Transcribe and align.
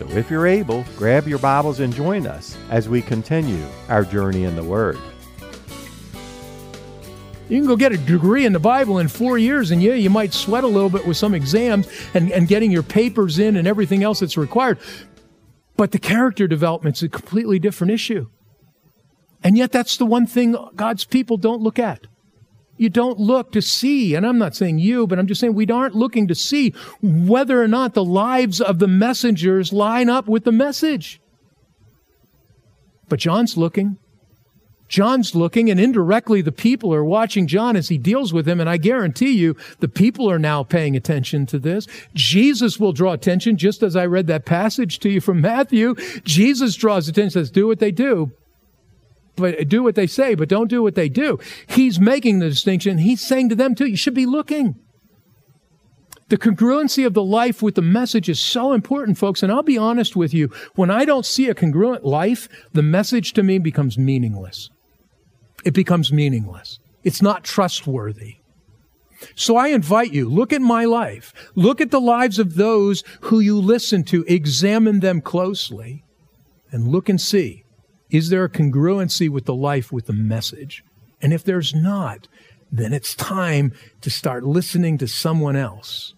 So 0.00 0.08
if 0.16 0.30
you're 0.30 0.46
able, 0.46 0.86
grab 0.96 1.28
your 1.28 1.38
Bibles 1.38 1.80
and 1.80 1.92
join 1.92 2.26
us 2.26 2.56
as 2.70 2.88
we 2.88 3.02
continue 3.02 3.66
our 3.90 4.02
journey 4.02 4.44
in 4.44 4.56
the 4.56 4.64
Word. 4.64 4.96
You 7.50 7.58
can 7.58 7.66
go 7.66 7.76
get 7.76 7.92
a 7.92 7.98
degree 7.98 8.46
in 8.46 8.54
the 8.54 8.58
Bible 8.58 8.98
in 8.98 9.08
four 9.08 9.36
years, 9.36 9.70
and 9.70 9.82
yeah, 9.82 9.92
you 9.92 10.08
might 10.08 10.32
sweat 10.32 10.64
a 10.64 10.68
little 10.68 10.88
bit 10.88 11.06
with 11.06 11.18
some 11.18 11.34
exams 11.34 11.86
and, 12.14 12.32
and 12.32 12.48
getting 12.48 12.70
your 12.70 12.82
papers 12.82 13.38
in 13.38 13.56
and 13.56 13.68
everything 13.68 14.02
else 14.02 14.20
that's 14.20 14.38
required. 14.38 14.78
But 15.76 15.90
the 15.90 15.98
character 15.98 16.48
development's 16.48 17.02
a 17.02 17.08
completely 17.10 17.58
different 17.58 17.90
issue. 17.90 18.30
And 19.44 19.58
yet, 19.58 19.70
that's 19.70 19.98
the 19.98 20.06
one 20.06 20.26
thing 20.26 20.56
God's 20.76 21.04
people 21.04 21.36
don't 21.36 21.60
look 21.60 21.78
at 21.78 22.06
you 22.80 22.88
don't 22.88 23.20
look 23.20 23.52
to 23.52 23.60
see, 23.60 24.14
and 24.14 24.26
I'm 24.26 24.38
not 24.38 24.56
saying 24.56 24.78
you, 24.78 25.06
but 25.06 25.18
I'm 25.18 25.26
just 25.26 25.38
saying 25.38 25.52
we 25.52 25.66
aren't 25.66 25.94
looking 25.94 26.26
to 26.28 26.34
see 26.34 26.72
whether 27.02 27.62
or 27.62 27.68
not 27.68 27.92
the 27.92 28.02
lives 28.02 28.58
of 28.58 28.78
the 28.78 28.88
messengers 28.88 29.70
line 29.70 30.08
up 30.08 30.26
with 30.26 30.44
the 30.44 30.50
message. 30.50 31.20
But 33.06 33.18
John's 33.18 33.58
looking. 33.58 33.98
John's 34.88 35.34
looking, 35.34 35.70
and 35.70 35.78
indirectly 35.78 36.40
the 36.40 36.52
people 36.52 36.94
are 36.94 37.04
watching 37.04 37.46
John 37.46 37.76
as 37.76 37.90
he 37.90 37.98
deals 37.98 38.32
with 38.32 38.48
him. 38.48 38.60
And 38.60 38.70
I 38.70 38.78
guarantee 38.78 39.32
you, 39.32 39.56
the 39.80 39.88
people 39.88 40.30
are 40.30 40.38
now 40.38 40.62
paying 40.62 40.96
attention 40.96 41.44
to 41.46 41.58
this. 41.58 41.86
Jesus 42.14 42.80
will 42.80 42.94
draw 42.94 43.12
attention, 43.12 43.58
just 43.58 43.82
as 43.82 43.94
I 43.94 44.06
read 44.06 44.26
that 44.28 44.46
passage 44.46 45.00
to 45.00 45.10
you 45.10 45.20
from 45.20 45.42
Matthew. 45.42 45.96
Jesus 46.24 46.76
draws 46.76 47.08
attention, 47.08 47.42
says, 47.42 47.50
do 47.50 47.66
what 47.66 47.78
they 47.78 47.92
do 47.92 48.32
but 49.36 49.68
do 49.68 49.82
what 49.82 49.94
they 49.94 50.06
say, 50.06 50.34
but 50.34 50.48
don't 50.48 50.68
do 50.68 50.82
what 50.82 50.94
they 50.94 51.08
do. 51.08 51.38
He's 51.66 51.98
making 51.98 52.38
the 52.38 52.48
distinction. 52.48 52.98
He's 52.98 53.20
saying 53.26 53.48
to 53.50 53.54
them 53.54 53.74
too, 53.74 53.86
you 53.86 53.96
should 53.96 54.14
be 54.14 54.26
looking. 54.26 54.76
The 56.28 56.38
congruency 56.38 57.04
of 57.04 57.14
the 57.14 57.24
life 57.24 57.60
with 57.60 57.74
the 57.74 57.82
message 57.82 58.28
is 58.28 58.38
so 58.38 58.72
important, 58.72 59.18
folks. 59.18 59.42
And 59.42 59.50
I'll 59.50 59.64
be 59.64 59.76
honest 59.76 60.14
with 60.14 60.32
you. 60.32 60.48
When 60.76 60.90
I 60.90 61.04
don't 61.04 61.26
see 61.26 61.48
a 61.48 61.54
congruent 61.54 62.04
life, 62.04 62.48
the 62.72 62.82
message 62.82 63.32
to 63.32 63.42
me 63.42 63.58
becomes 63.58 63.98
meaningless. 63.98 64.70
It 65.64 65.74
becomes 65.74 66.12
meaningless. 66.12 66.78
It's 67.02 67.20
not 67.20 67.42
trustworthy. 67.42 68.36
So 69.34 69.56
I 69.56 69.68
invite 69.68 70.12
you, 70.12 70.28
look 70.28 70.52
at 70.52 70.62
my 70.62 70.84
life. 70.84 71.34
Look 71.54 71.80
at 71.80 71.90
the 71.90 72.00
lives 72.00 72.38
of 72.38 72.54
those 72.54 73.02
who 73.22 73.40
you 73.40 73.58
listen 73.58 74.04
to. 74.04 74.24
Examine 74.28 75.00
them 75.00 75.20
closely 75.20 76.04
and 76.70 76.88
look 76.88 77.08
and 77.08 77.20
see 77.20 77.64
is 78.10 78.30
there 78.30 78.44
a 78.44 78.50
congruency 78.50 79.28
with 79.28 79.44
the 79.44 79.54
life, 79.54 79.92
with 79.92 80.06
the 80.06 80.12
message? 80.12 80.84
And 81.22 81.32
if 81.32 81.44
there's 81.44 81.74
not, 81.74 82.28
then 82.72 82.92
it's 82.92 83.14
time 83.14 83.72
to 84.00 84.10
start 84.10 84.44
listening 84.44 84.98
to 84.98 85.08
someone 85.08 85.56
else. 85.56 86.14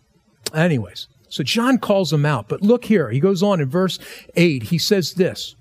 Anyways, 0.55 1.09
so 1.29 1.43
John 1.43 1.79
calls 1.79 2.11
them 2.11 2.27
out. 2.27 2.49
But 2.49 2.63
look 2.63 2.85
here, 2.85 3.11
he 3.11 3.21
goes 3.21 3.43
on 3.43 3.61
in 3.61 3.69
verse 3.69 3.99
8. 4.37 4.65
He 4.65 4.79
says 4.79 5.15
this 5.15 5.57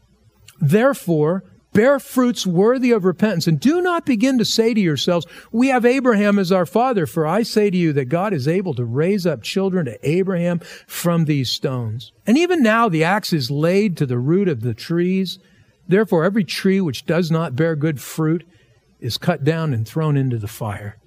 Therefore, 0.60 1.44
bear 1.74 1.98
fruits 2.00 2.46
worthy 2.46 2.92
of 2.92 3.06
repentance, 3.06 3.48
and 3.48 3.60
do 3.60 3.82
not 3.82 4.06
begin 4.06 4.38
to 4.38 4.46
say 4.46 4.74
to 4.74 4.82
yourselves, 4.82 5.26
We 5.52 5.70
have 5.70 5.86
Abraham 5.86 6.38
as 6.38 6.52
our 6.52 6.66
father. 6.66 7.06
For 7.06 7.26
I 7.26 7.44
say 7.44 7.70
to 7.70 7.78
you 7.78 7.94
that 7.94 8.06
God 8.06 8.34
is 8.34 8.48
able 8.48 8.74
to 8.74 8.84
raise 8.84 9.26
up 9.26 9.44
children 9.44 9.86
to 9.86 9.98
Abraham 10.08 10.60
from 10.88 11.24
these 11.24 11.50
stones. 11.50 12.12
And 12.28 12.38
even 12.38 12.62
now 12.62 12.90
the 12.90 13.06
axe 13.06 13.32
is 13.32 13.50
laid 13.50 13.96
to 13.98 14.06
the 14.06 14.20
root 14.20 14.50
of 14.50 14.62
the 14.62 14.74
trees. 14.74 15.40
Therefore, 15.92 16.24
every 16.24 16.46
tree 16.46 16.80
which 16.80 17.06
does 17.06 17.30
not 17.30 17.58
bear 17.58 17.76
good 17.76 18.00
fruit 18.00 18.48
is 19.02 19.18
cut 19.18 19.44
down 19.44 19.74
and 19.74 19.86
thrown 19.86 20.16
into 20.16 20.38
the 20.38 20.48
fire. 20.48 20.98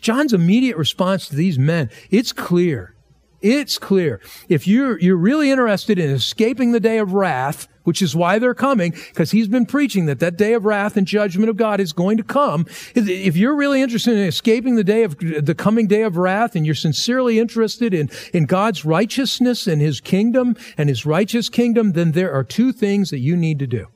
John's 0.00 0.32
immediate 0.32 0.76
response 0.76 1.28
to 1.28 1.36
these 1.36 1.56
men, 1.56 1.88
it's 2.10 2.32
clear. 2.32 2.95
It's 3.42 3.78
clear. 3.78 4.20
If 4.48 4.66
you're, 4.66 4.98
you're 4.98 5.16
really 5.16 5.50
interested 5.50 5.98
in 5.98 6.10
escaping 6.10 6.72
the 6.72 6.80
day 6.80 6.98
of 6.98 7.12
wrath, 7.12 7.68
which 7.84 8.02
is 8.02 8.16
why 8.16 8.38
they're 8.38 8.54
coming, 8.54 8.90
because 8.90 9.30
he's 9.30 9.46
been 9.46 9.66
preaching 9.66 10.06
that 10.06 10.18
that 10.18 10.36
day 10.36 10.54
of 10.54 10.64
wrath 10.64 10.96
and 10.96 11.06
judgment 11.06 11.48
of 11.48 11.56
God 11.56 11.78
is 11.78 11.92
going 11.92 12.16
to 12.16 12.24
come. 12.24 12.66
If 12.94 13.36
you're 13.36 13.54
really 13.54 13.80
interested 13.80 14.16
in 14.16 14.26
escaping 14.26 14.74
the 14.74 14.82
day 14.82 15.04
of 15.04 15.16
the 15.18 15.54
coming 15.54 15.86
day 15.86 16.02
of 16.02 16.16
wrath 16.16 16.56
and 16.56 16.66
you're 16.66 16.74
sincerely 16.74 17.38
interested 17.38 17.94
in, 17.94 18.10
in 18.32 18.46
God's 18.46 18.84
righteousness 18.84 19.68
and 19.68 19.80
his 19.80 20.00
kingdom 20.00 20.56
and 20.76 20.88
his 20.88 21.06
righteous 21.06 21.48
kingdom, 21.48 21.92
then 21.92 22.12
there 22.12 22.32
are 22.32 22.42
two 22.42 22.72
things 22.72 23.10
that 23.10 23.20
you 23.20 23.36
need 23.36 23.60
to 23.60 23.66
do. 23.68 23.86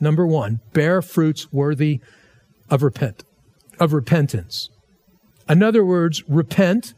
Number 0.00 0.26
one, 0.26 0.60
bear 0.72 1.00
fruits 1.00 1.52
worthy 1.52 2.00
of 2.68 2.82
repent, 2.82 3.22
of 3.78 3.92
repentance. 3.92 4.70
In 5.48 5.62
other 5.62 5.84
words, 5.84 6.28
repent 6.28 6.94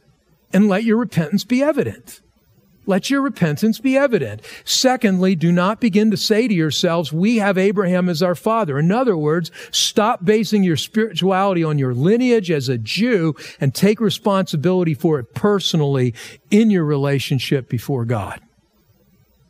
and 0.56 0.70
let 0.70 0.84
your 0.84 0.96
repentance 0.96 1.44
be 1.44 1.62
evident. 1.62 2.22
Let 2.86 3.10
your 3.10 3.20
repentance 3.20 3.78
be 3.78 3.94
evident. 3.94 4.40
Secondly, 4.64 5.34
do 5.34 5.52
not 5.52 5.82
begin 5.82 6.10
to 6.12 6.16
say 6.16 6.48
to 6.48 6.54
yourselves, 6.54 7.12
we 7.12 7.36
have 7.36 7.58
Abraham 7.58 8.08
as 8.08 8.22
our 8.22 8.34
father. 8.34 8.78
In 8.78 8.90
other 8.90 9.18
words, 9.18 9.50
stop 9.70 10.24
basing 10.24 10.62
your 10.62 10.78
spirituality 10.78 11.62
on 11.62 11.76
your 11.76 11.92
lineage 11.92 12.50
as 12.50 12.70
a 12.70 12.78
Jew 12.78 13.34
and 13.60 13.74
take 13.74 14.00
responsibility 14.00 14.94
for 14.94 15.18
it 15.18 15.34
personally 15.34 16.14
in 16.50 16.70
your 16.70 16.86
relationship 16.86 17.68
before 17.68 18.06
God. 18.06 18.40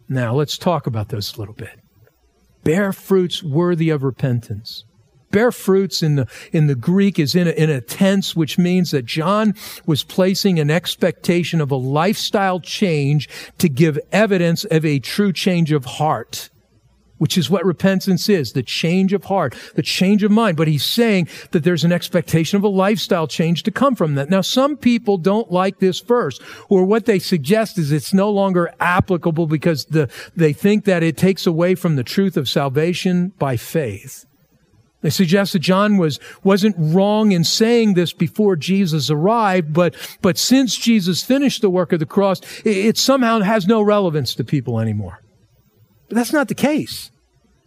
Now, 0.08 0.34
let's 0.34 0.58
talk 0.58 0.88
about 0.88 1.10
this 1.10 1.36
a 1.36 1.38
little 1.38 1.54
bit. 1.54 1.78
Bear 2.64 2.92
fruits 2.92 3.44
worthy 3.44 3.90
of 3.90 4.02
repentance 4.02 4.84
bear 5.30 5.52
fruits 5.52 6.02
in 6.02 6.16
the, 6.16 6.28
in 6.52 6.66
the 6.66 6.74
Greek 6.74 7.18
is 7.18 7.34
in 7.34 7.46
a, 7.46 7.50
in 7.50 7.70
a 7.70 7.80
tense, 7.80 8.34
which 8.34 8.58
means 8.58 8.90
that 8.90 9.04
John 9.04 9.54
was 9.86 10.04
placing 10.04 10.58
an 10.58 10.70
expectation 10.70 11.60
of 11.60 11.70
a 11.70 11.76
lifestyle 11.76 12.60
change 12.60 13.28
to 13.58 13.68
give 13.68 13.98
evidence 14.12 14.64
of 14.64 14.84
a 14.84 14.98
true 14.98 15.32
change 15.32 15.72
of 15.72 15.84
heart 15.84 16.50
which 17.18 17.38
is 17.38 17.48
what 17.48 17.64
repentance 17.64 18.28
is 18.28 18.52
the 18.52 18.62
change 18.62 19.12
of 19.12 19.24
heart, 19.24 19.54
the 19.74 19.82
change 19.82 20.22
of 20.22 20.30
mind. 20.30 20.56
But 20.56 20.68
he's 20.68 20.84
saying 20.84 21.28
that 21.52 21.64
there's 21.64 21.84
an 21.84 21.92
expectation 21.92 22.56
of 22.56 22.64
a 22.64 22.68
lifestyle 22.68 23.26
change 23.26 23.62
to 23.64 23.70
come 23.70 23.94
from 23.94 24.14
that. 24.16 24.30
Now, 24.30 24.40
some 24.40 24.76
people 24.76 25.18
don't 25.18 25.50
like 25.50 25.78
this 25.78 26.00
verse, 26.00 26.38
or 26.68 26.84
what 26.84 27.06
they 27.06 27.18
suggest 27.18 27.78
is 27.78 27.92
it's 27.92 28.14
no 28.14 28.30
longer 28.30 28.72
applicable 28.80 29.46
because 29.46 29.86
the, 29.86 30.10
they 30.34 30.52
think 30.52 30.84
that 30.84 31.02
it 31.02 31.16
takes 31.16 31.46
away 31.46 31.74
from 31.74 31.96
the 31.96 32.04
truth 32.04 32.36
of 32.36 32.48
salvation 32.48 33.32
by 33.38 33.56
faith. 33.56 34.26
They 35.06 35.10
suggest 35.10 35.52
that 35.52 35.60
John 35.60 35.98
was, 35.98 36.18
wasn't 36.42 36.74
wrong 36.76 37.30
in 37.30 37.44
saying 37.44 37.94
this 37.94 38.12
before 38.12 38.56
Jesus 38.56 39.08
arrived, 39.08 39.72
but, 39.72 39.94
but 40.20 40.36
since 40.36 40.76
Jesus 40.76 41.22
finished 41.22 41.62
the 41.62 41.70
work 41.70 41.92
of 41.92 42.00
the 42.00 42.06
cross, 42.06 42.40
it, 42.64 42.76
it 42.76 42.98
somehow 42.98 43.38
has 43.38 43.68
no 43.68 43.82
relevance 43.82 44.34
to 44.34 44.42
people 44.42 44.80
anymore. 44.80 45.22
But 46.08 46.16
that's 46.16 46.32
not 46.32 46.48
the 46.48 46.56
case. 46.56 47.12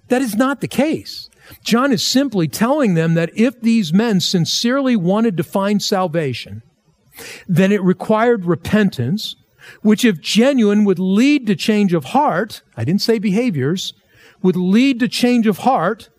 That 0.09 0.21
is 0.21 0.35
not 0.35 0.59
the 0.59 0.67
case. 0.67 1.29
John 1.63 1.93
is 1.93 2.05
simply 2.05 2.49
telling 2.49 2.95
them 2.95 3.13
that 3.13 3.31
if 3.33 3.61
these 3.61 3.93
men 3.93 4.19
sincerely 4.19 4.97
wanted 4.97 5.37
to 5.37 5.43
find 5.43 5.81
salvation, 5.81 6.61
then 7.47 7.71
it 7.71 7.81
required 7.81 8.43
repentance, 8.43 9.37
which 9.81 10.03
if 10.03 10.19
genuine 10.19 10.83
would 10.83 10.99
lead 10.99 11.47
to 11.47 11.55
change 11.55 11.93
of 11.93 12.03
heart. 12.03 12.63
I 12.75 12.83
didn't 12.83 13.01
say 13.01 13.17
behaviors, 13.17 13.93
would 14.41 14.57
lead 14.57 14.99
to 14.99 15.07
change 15.07 15.47
of 15.47 15.59
heart 15.59 16.09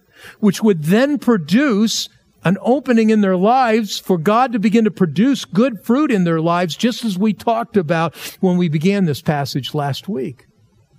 which 0.40 0.62
would 0.62 0.84
then 0.84 1.18
produce 1.18 2.08
an 2.44 2.56
opening 2.62 3.10
in 3.10 3.20
their 3.20 3.36
lives 3.36 3.98
for 3.98 4.16
God 4.16 4.52
to 4.52 4.58
begin 4.58 4.84
to 4.84 4.90
produce 4.90 5.44
good 5.44 5.84
fruit 5.84 6.10
in 6.10 6.24
their 6.24 6.40
lives, 6.40 6.76
just 6.76 7.04
as 7.04 7.18
we 7.18 7.32
talked 7.32 7.76
about 7.76 8.16
when 8.40 8.56
we 8.56 8.68
began 8.68 9.04
this 9.04 9.20
passage 9.20 9.74
last 9.74 10.08
week. 10.08 10.46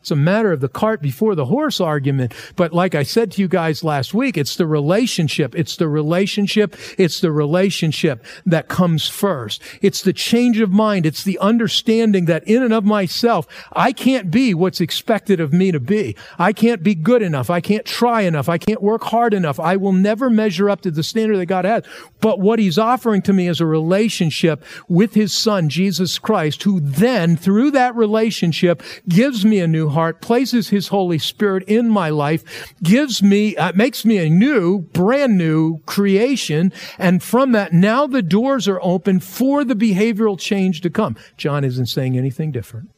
It's 0.01 0.11
a 0.11 0.15
matter 0.15 0.51
of 0.51 0.59
the 0.59 0.67
cart 0.67 1.01
before 1.01 1.35
the 1.35 1.45
horse 1.45 1.79
argument. 1.79 2.33
But 2.55 2.73
like 2.73 2.95
I 2.95 3.03
said 3.03 3.31
to 3.31 3.41
you 3.41 3.47
guys 3.47 3.83
last 3.83 4.13
week, 4.13 4.35
it's 4.35 4.55
the 4.55 4.67
relationship. 4.67 5.55
It's 5.55 5.75
the 5.75 5.87
relationship. 5.87 6.75
It's 6.97 7.21
the 7.21 7.31
relationship 7.31 8.25
that 8.45 8.67
comes 8.67 9.07
first. 9.07 9.61
It's 9.81 10.01
the 10.01 10.11
change 10.11 10.59
of 10.59 10.71
mind. 10.71 11.05
It's 11.05 11.23
the 11.23 11.37
understanding 11.37 12.25
that 12.25 12.43
in 12.47 12.63
and 12.63 12.73
of 12.73 12.83
myself, 12.83 13.47
I 13.73 13.91
can't 13.91 14.31
be 14.31 14.55
what's 14.55 14.81
expected 14.81 15.39
of 15.39 15.53
me 15.53 15.71
to 15.71 15.79
be. 15.79 16.15
I 16.39 16.51
can't 16.51 16.81
be 16.81 16.95
good 16.95 17.21
enough. 17.21 17.51
I 17.51 17.61
can't 17.61 17.85
try 17.85 18.21
enough. 18.21 18.49
I 18.49 18.57
can't 18.57 18.81
work 18.81 19.03
hard 19.03 19.35
enough. 19.35 19.59
I 19.59 19.75
will 19.75 19.93
never 19.93 20.31
measure 20.31 20.69
up 20.69 20.81
to 20.81 20.91
the 20.91 21.03
standard 21.03 21.37
that 21.37 21.45
God 21.45 21.65
has. 21.65 21.83
But 22.21 22.39
what 22.39 22.57
he's 22.57 22.79
offering 22.79 23.21
to 23.23 23.33
me 23.33 23.47
is 23.47 23.61
a 23.61 23.65
relationship 23.67 24.63
with 24.87 25.13
his 25.13 25.33
son, 25.33 25.69
Jesus 25.69 26.17
Christ, 26.17 26.63
who 26.63 26.79
then 26.79 27.37
through 27.37 27.71
that 27.71 27.95
relationship 27.95 28.81
gives 29.07 29.45
me 29.45 29.59
a 29.59 29.67
new 29.67 29.90
heart, 29.91 30.21
places 30.21 30.69
his 30.69 30.87
Holy 30.87 31.17
Spirit 31.17 31.63
in 31.67 31.89
my 31.89 32.09
life, 32.09 32.73
gives 32.83 33.21
me, 33.21 33.55
uh, 33.55 33.71
makes 33.73 34.05
me 34.05 34.17
a 34.17 34.29
new, 34.29 34.79
brand 34.79 35.37
new 35.37 35.79
creation. 35.85 36.73
And 36.97 37.21
from 37.21 37.51
that, 37.51 37.73
now 37.73 38.07
the 38.07 38.21
doors 38.21 38.67
are 38.67 38.79
open 38.81 39.19
for 39.19 39.63
the 39.63 39.75
behavioral 39.75 40.39
change 40.39 40.81
to 40.81 40.89
come. 40.89 41.15
John 41.37 41.63
isn't 41.63 41.87
saying 41.87 42.17
anything 42.17 42.51
different. 42.51 42.89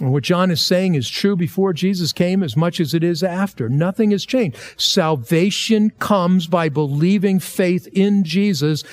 And 0.00 0.12
what 0.12 0.24
John 0.24 0.50
is 0.50 0.60
saying 0.60 0.94
is 0.94 1.08
true 1.08 1.36
before 1.36 1.72
Jesus 1.72 2.12
came 2.12 2.42
as 2.42 2.54
much 2.54 2.80
as 2.80 2.92
it 2.92 3.02
is 3.02 3.22
after. 3.22 3.68
Nothing 3.68 4.10
has 4.10 4.26
changed. 4.26 4.58
Salvation 4.76 5.88
comes 5.90 6.46
by 6.46 6.68
believing 6.68 7.38
faith 7.38 7.88
in 7.92 8.22
Jesus, 8.22 8.84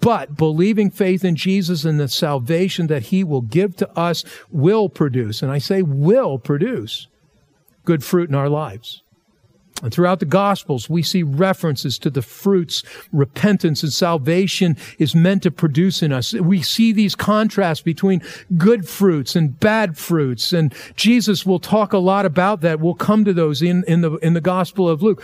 but 0.00 0.36
believing 0.36 0.90
faith 0.90 1.24
in 1.24 1.36
Jesus 1.36 1.86
and 1.86 1.98
the 1.98 2.08
salvation 2.08 2.86
that 2.88 3.04
he 3.04 3.24
will 3.24 3.40
give 3.40 3.76
to 3.76 3.90
us 3.98 4.24
will 4.50 4.90
produce, 4.90 5.42
and 5.42 5.50
I 5.50 5.56
say 5.56 5.80
will 5.80 6.38
produce, 6.38 7.06
good 7.86 8.04
fruit 8.04 8.28
in 8.28 8.34
our 8.34 8.50
lives. 8.50 9.02
And 9.82 9.92
throughout 9.92 10.20
the 10.20 10.26
Gospels, 10.26 10.88
we 10.88 11.02
see 11.02 11.22
references 11.22 11.98
to 11.98 12.10
the 12.10 12.22
fruits 12.22 12.84
repentance 13.12 13.82
and 13.82 13.92
salvation 13.92 14.76
is 14.98 15.14
meant 15.14 15.42
to 15.42 15.50
produce 15.50 16.02
in 16.02 16.12
us. 16.12 16.32
We 16.32 16.62
see 16.62 16.92
these 16.92 17.14
contrasts 17.14 17.82
between 17.82 18.22
good 18.56 18.88
fruits 18.88 19.34
and 19.34 19.58
bad 19.58 19.98
fruits. 19.98 20.52
And 20.52 20.72
Jesus 20.94 21.44
will 21.44 21.58
talk 21.58 21.92
a 21.92 21.98
lot 21.98 22.24
about 22.24 22.60
that. 22.60 22.80
We'll 22.80 22.94
come 22.94 23.24
to 23.24 23.32
those 23.32 23.60
in, 23.60 23.84
in 23.88 24.00
the, 24.00 24.12
in 24.18 24.34
the 24.34 24.40
Gospel 24.40 24.88
of 24.88 25.02
Luke. 25.02 25.22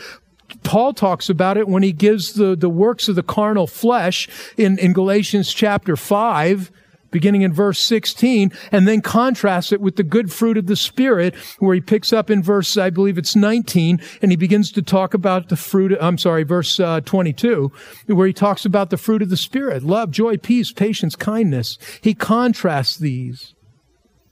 Paul 0.65 0.93
talks 0.93 1.29
about 1.29 1.57
it 1.57 1.69
when 1.69 1.83
he 1.83 1.93
gives 1.93 2.33
the, 2.33 2.57
the 2.57 2.71
works 2.71 3.09
of 3.09 3.15
the 3.15 3.23
carnal 3.23 3.67
flesh 3.67 4.29
in, 4.57 4.79
in 4.79 4.93
Galatians 4.93 5.53
chapter 5.53 5.95
5 5.95 6.73
beginning 7.11 7.43
in 7.43 7.53
verse 7.53 7.79
16, 7.79 8.53
and 8.73 8.87
then 8.87 9.01
contrasts 9.01 9.73
it 9.73 9.81
with 9.81 9.97
the 9.97 10.03
good 10.03 10.33
fruit 10.33 10.57
of 10.57 10.67
the 10.67 10.77
Spirit, 10.77 11.35
where 11.59 11.75
he 11.75 11.81
picks 11.81 12.13
up 12.13 12.31
in 12.31 12.43
verse, 12.43 12.77
I 12.77 12.91
believe 12.91 13.19
it's 13.19 13.37
19, 13.37 14.01
and 14.23 14.31
he 14.31 14.37
begins 14.37 14.73
to 14.73 14.83
talk 14.83 15.15
about 15.15 15.49
the 15.49 15.57
fruit, 15.57 15.97
I'm 16.01 16.19
sorry, 16.19 16.45
verse 16.45 16.79
uh, 16.81 17.01
22, 17.01 17.73
where 18.07 18.27
he 18.27 18.33
talks 18.33 18.65
about 18.65 18.91
the 18.91 18.97
fruit 18.97 19.23
of 19.23 19.31
the 19.31 19.37
Spirit, 19.37 19.83
love, 19.83 20.11
joy, 20.11 20.37
peace, 20.37 20.73
patience, 20.73 21.17
kindness. 21.17 21.79
He 22.01 22.15
contrasts 22.15 22.97
these. 22.97 23.55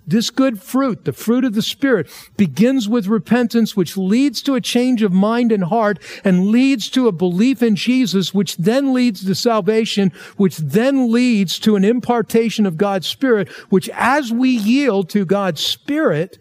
This 0.09 0.31
good 0.31 0.63
fruit, 0.63 1.05
the 1.05 1.13
fruit 1.13 1.45
of 1.45 1.55
the 1.55 1.63
Spirit, 1.63 2.09
begins 2.37 2.89
with 2.89 3.09
repentance, 3.09 3.77
which 3.77 3.97
leads 3.97 4.41
to 4.43 4.55
a 4.55 4.61
change 4.61 5.03
of 5.03 5.13
mind 5.13 5.51
and 5.51 5.65
heart 5.65 5.99
and 6.25 6.47
leads 6.47 6.89
to 6.91 7.09
a 7.09 7.13
belief 7.13 7.61
in 7.61 7.75
Jesus, 7.75 8.33
which 8.33 8.57
then 8.57 8.95
leads 8.95 9.25
to 9.25 9.35
salvation, 9.35 10.13
which 10.37 10.59
then 10.59 11.11
leads 11.11 11.59
to 11.59 11.75
an 11.75 11.85
impartation 11.85 12.67
of 12.67 12.77
God's 12.77 13.09
Spirit, 13.09 13.49
which 13.69 13.89
as 13.95 14.33
we 14.33 14.51
yield 14.51 15.11
to 15.11 15.25
God's 15.25 15.61
Spirit 15.61 16.39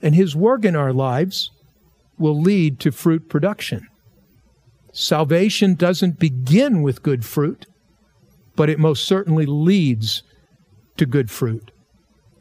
and 0.00 0.14
His 0.14 0.34
work 0.34 0.64
in 0.64 0.74
our 0.74 0.92
lives, 0.92 1.50
will 2.18 2.40
lead 2.40 2.80
to 2.80 2.92
fruit 2.92 3.28
production. 3.28 3.86
Salvation 4.92 5.74
doesn't 5.74 6.18
begin 6.18 6.82
with 6.82 7.02
good 7.02 7.24
fruit, 7.24 7.66
but 8.56 8.70
it 8.70 8.78
most 8.78 9.04
certainly 9.04 9.46
leads 9.46 10.22
to 10.96 11.04
good 11.04 11.30
fruit. 11.30 11.70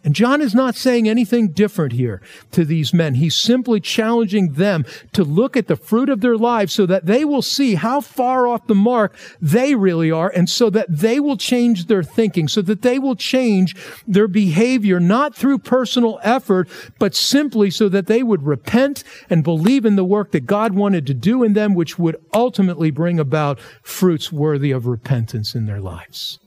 And 0.02 0.16
John 0.16 0.42
is 0.42 0.56
not 0.56 0.76
saying 0.76 1.10
anything 1.10 1.50
different 1.50 1.92
here 1.92 2.22
to 2.52 2.64
these 2.64 2.94
men. 2.94 3.16
He's 3.16 3.36
simply 3.36 3.82
challenging 3.82 4.54
them 4.54 4.86
to 5.12 5.26
look 5.26 5.58
at 5.58 5.68
the 5.68 5.76
fruit 5.76 6.08
of 6.10 6.22
their 6.22 6.38
lives 6.38 6.74
so 6.74 6.86
that 6.86 7.06
they 7.06 7.26
will 7.26 7.42
see 7.42 7.76
how 7.76 8.00
far 8.00 8.48
off 8.48 8.68
the 8.68 8.76
mark 8.76 9.14
they 9.42 9.76
really 9.76 10.10
are 10.10 10.30
and 10.30 10.50
so 10.50 10.70
that 10.70 10.88
they 10.90 11.20
will 11.20 11.36
change 11.36 11.88
their 11.88 12.02
thinking, 12.02 12.48
so 12.48 12.62
that 12.62 12.82
they 12.82 12.98
will 12.98 13.16
change 13.16 13.76
their 14.08 14.30
behavior, 14.30 15.02
not 15.02 15.36
through 15.36 15.58
personal 15.58 16.18
effort, 16.24 16.70
but 16.98 17.14
simply 17.14 17.70
so 17.70 17.90
that 17.90 18.08
they 18.08 18.24
would 18.24 18.44
repent 18.44 19.04
and 19.30 19.44
believe 19.44 19.84
in 19.84 19.98
the 19.98 20.06
work 20.06 20.32
that 20.32 20.46
God 20.46 20.74
wanted 20.74 21.06
to 21.08 21.14
do 21.14 21.44
in 21.44 21.54
them, 21.54 21.76
which 21.76 22.00
would 22.00 22.16
ultimately 22.34 22.90
bring 22.90 23.20
about 23.20 23.60
fruits 23.84 24.32
worthy 24.32 24.72
of 24.72 24.88
repentance 24.88 25.56
in 25.56 25.66
their 25.66 25.82
lives. 25.82 26.40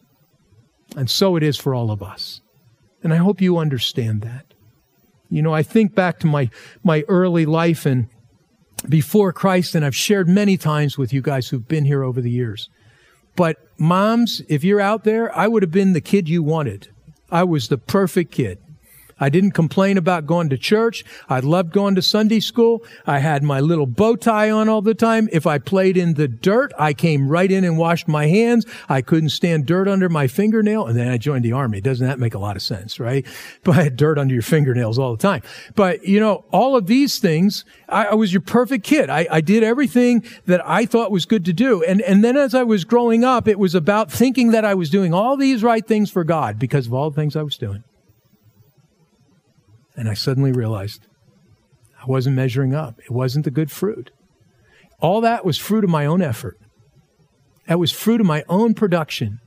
And 0.97 1.11
so 1.11 1.37
it 1.37 1.43
is 1.43 1.59
for 1.59 1.75
all 1.75 1.91
of 1.91 2.03
us. 2.03 2.41
And 3.03 3.13
I 3.13 3.17
hope 3.17 3.41
you 3.41 3.59
understand 3.59 4.23
that. 4.23 4.47
You 5.29 5.43
know, 5.43 5.55
I 5.55 5.63
think 5.63 5.95
back 5.95 6.19
to 6.21 6.27
my, 6.27 6.51
my 6.85 7.05
early 7.09 7.47
life 7.47 7.87
and 7.87 8.09
before 8.89 9.33
Christ, 9.33 9.75
and 9.75 9.85
I've 9.85 9.97
shared 9.97 10.29
many 10.29 10.57
times 10.57 10.99
with 10.99 11.13
you 11.13 11.23
guys 11.23 11.49
who've 11.49 11.67
been 11.67 11.85
here 11.85 12.03
over 12.03 12.21
the 12.21 12.31
years. 12.31 12.69
But 13.37 13.57
moms, 13.79 14.43
if 14.49 14.63
you're 14.63 14.81
out 14.81 15.05
there, 15.05 15.37
I 15.37 15.49
would 15.49 15.63
have 15.63 15.71
been 15.71 15.93
the 15.93 16.01
kid 16.01 16.29
you 16.29 16.43
wanted. 16.43 16.89
I 17.31 17.45
was 17.45 17.69
the 17.69 17.79
perfect 17.79 18.33
kid. 18.33 18.59
I 19.23 19.29
didn't 19.29 19.53
complain 19.53 19.99
about 19.99 20.27
going 20.27 20.49
to 20.49 20.59
church. 20.59 21.05
I 21.29 21.39
loved 21.39 21.73
going 21.73 21.95
to 21.95 22.03
Sunday 22.03 22.41
school. 22.41 22.83
I 23.07 23.21
had 23.21 23.45
my 23.45 23.61
little 23.61 23.87
bow 23.87 24.17
tie 24.17 24.51
on 24.51 24.69
all 24.69 24.83
the 24.83 24.97
time. 24.97 25.29
If 25.31 25.47
I 25.47 25.59
played 25.59 25.97
in 25.97 26.15
the 26.15 26.27
dirt, 26.27 26.73
I 26.77 26.93
came 26.93 27.29
right 27.29 27.51
in 27.51 27.63
and 27.63 27.79
washed 27.79 28.09
my 28.09 28.27
hands. 28.27 28.67
I 28.89 29.01
couldn't 29.01 29.29
stand 29.29 29.65
dirt 29.67 29.87
under 29.87 30.09
my 30.09 30.27
fingernail. 30.27 30.87
And 30.87 30.99
then 30.99 31.07
I 31.07 31.19
joined 31.19 31.45
the 31.45 31.53
army. 31.53 31.81
Doesn't 31.81 32.05
that 32.05 32.19
make 32.19 32.35
a 32.35 32.41
lot 32.41 32.57
of 32.57 32.63
sense, 32.63 32.99
right? 32.99 33.25
But 33.65 33.77
I 33.77 33.85
had 33.85 33.97
dirt 33.97 34.19
under 34.19 34.35
your 34.35 34.43
fingernails 34.43 34.99
all 34.99 35.13
the 35.15 35.23
time. 35.23 35.43
But, 35.77 36.05
you 36.05 36.19
know, 36.19 36.45
all 36.51 36.75
of 36.75 36.87
these 36.87 37.21
things, 37.21 37.65
I, 37.89 38.07
I 38.07 38.15
was 38.15 38.33
your 38.33 38.41
perfect 38.41 38.85
kid. 38.85 39.09
I, 39.09 39.29
I 39.31 39.41
did 39.41 39.63
everything 39.63 40.25
that 40.47 40.67
I 40.69 40.85
thought 40.85 41.13
was 41.13 41.27
good 41.27 41.45
to 41.45 41.53
do. 41.53 41.85
And, 41.85 42.01
and 42.01 42.25
then 42.25 42.37
as 42.37 42.57
I 42.57 42.65
was 42.65 42.85
growing 42.85 43.23
up, 43.23 43.47
it 43.47 43.59
was 43.59 43.77
about 43.77 44.11
thinking 44.11 44.51
that 44.51 44.65
I 44.65 44.75
was 44.75 44.91
doing 44.91 45.15
all 45.15 45.37
these 45.37 45.63
right 45.63 45.87
things 45.87 46.11
for 46.11 46.25
God 46.25 46.59
because 46.59 46.89
of 46.89 46.95
all 46.95 47.09
the 47.11 47.15
things 47.15 47.37
I 47.37 47.43
was 47.43 47.57
doing. 47.57 47.85
And 49.97 50.09
I 50.09 50.15
suddenly 50.15 50.53
realized 50.53 51.07
I 52.03 52.07
wasn't 52.07 52.37
measuring 52.37 52.75
up. 52.75 52.99
It 53.01 53.11
wasn't 53.11 53.45
the 53.45 53.51
good 53.51 53.71
fruit. 53.71 54.11
All 55.01 55.21
that 55.21 55.45
was 55.45 55.59
fruit 55.59 55.85
of 55.85 55.91
my 55.91 56.07
own 56.07 56.23
effort. 56.23 56.59
That 57.69 57.79
was 57.79 57.93
fruit 57.93 58.21
of 58.21 58.27
my 58.27 58.45
own 58.49 58.75
production. 58.75 59.41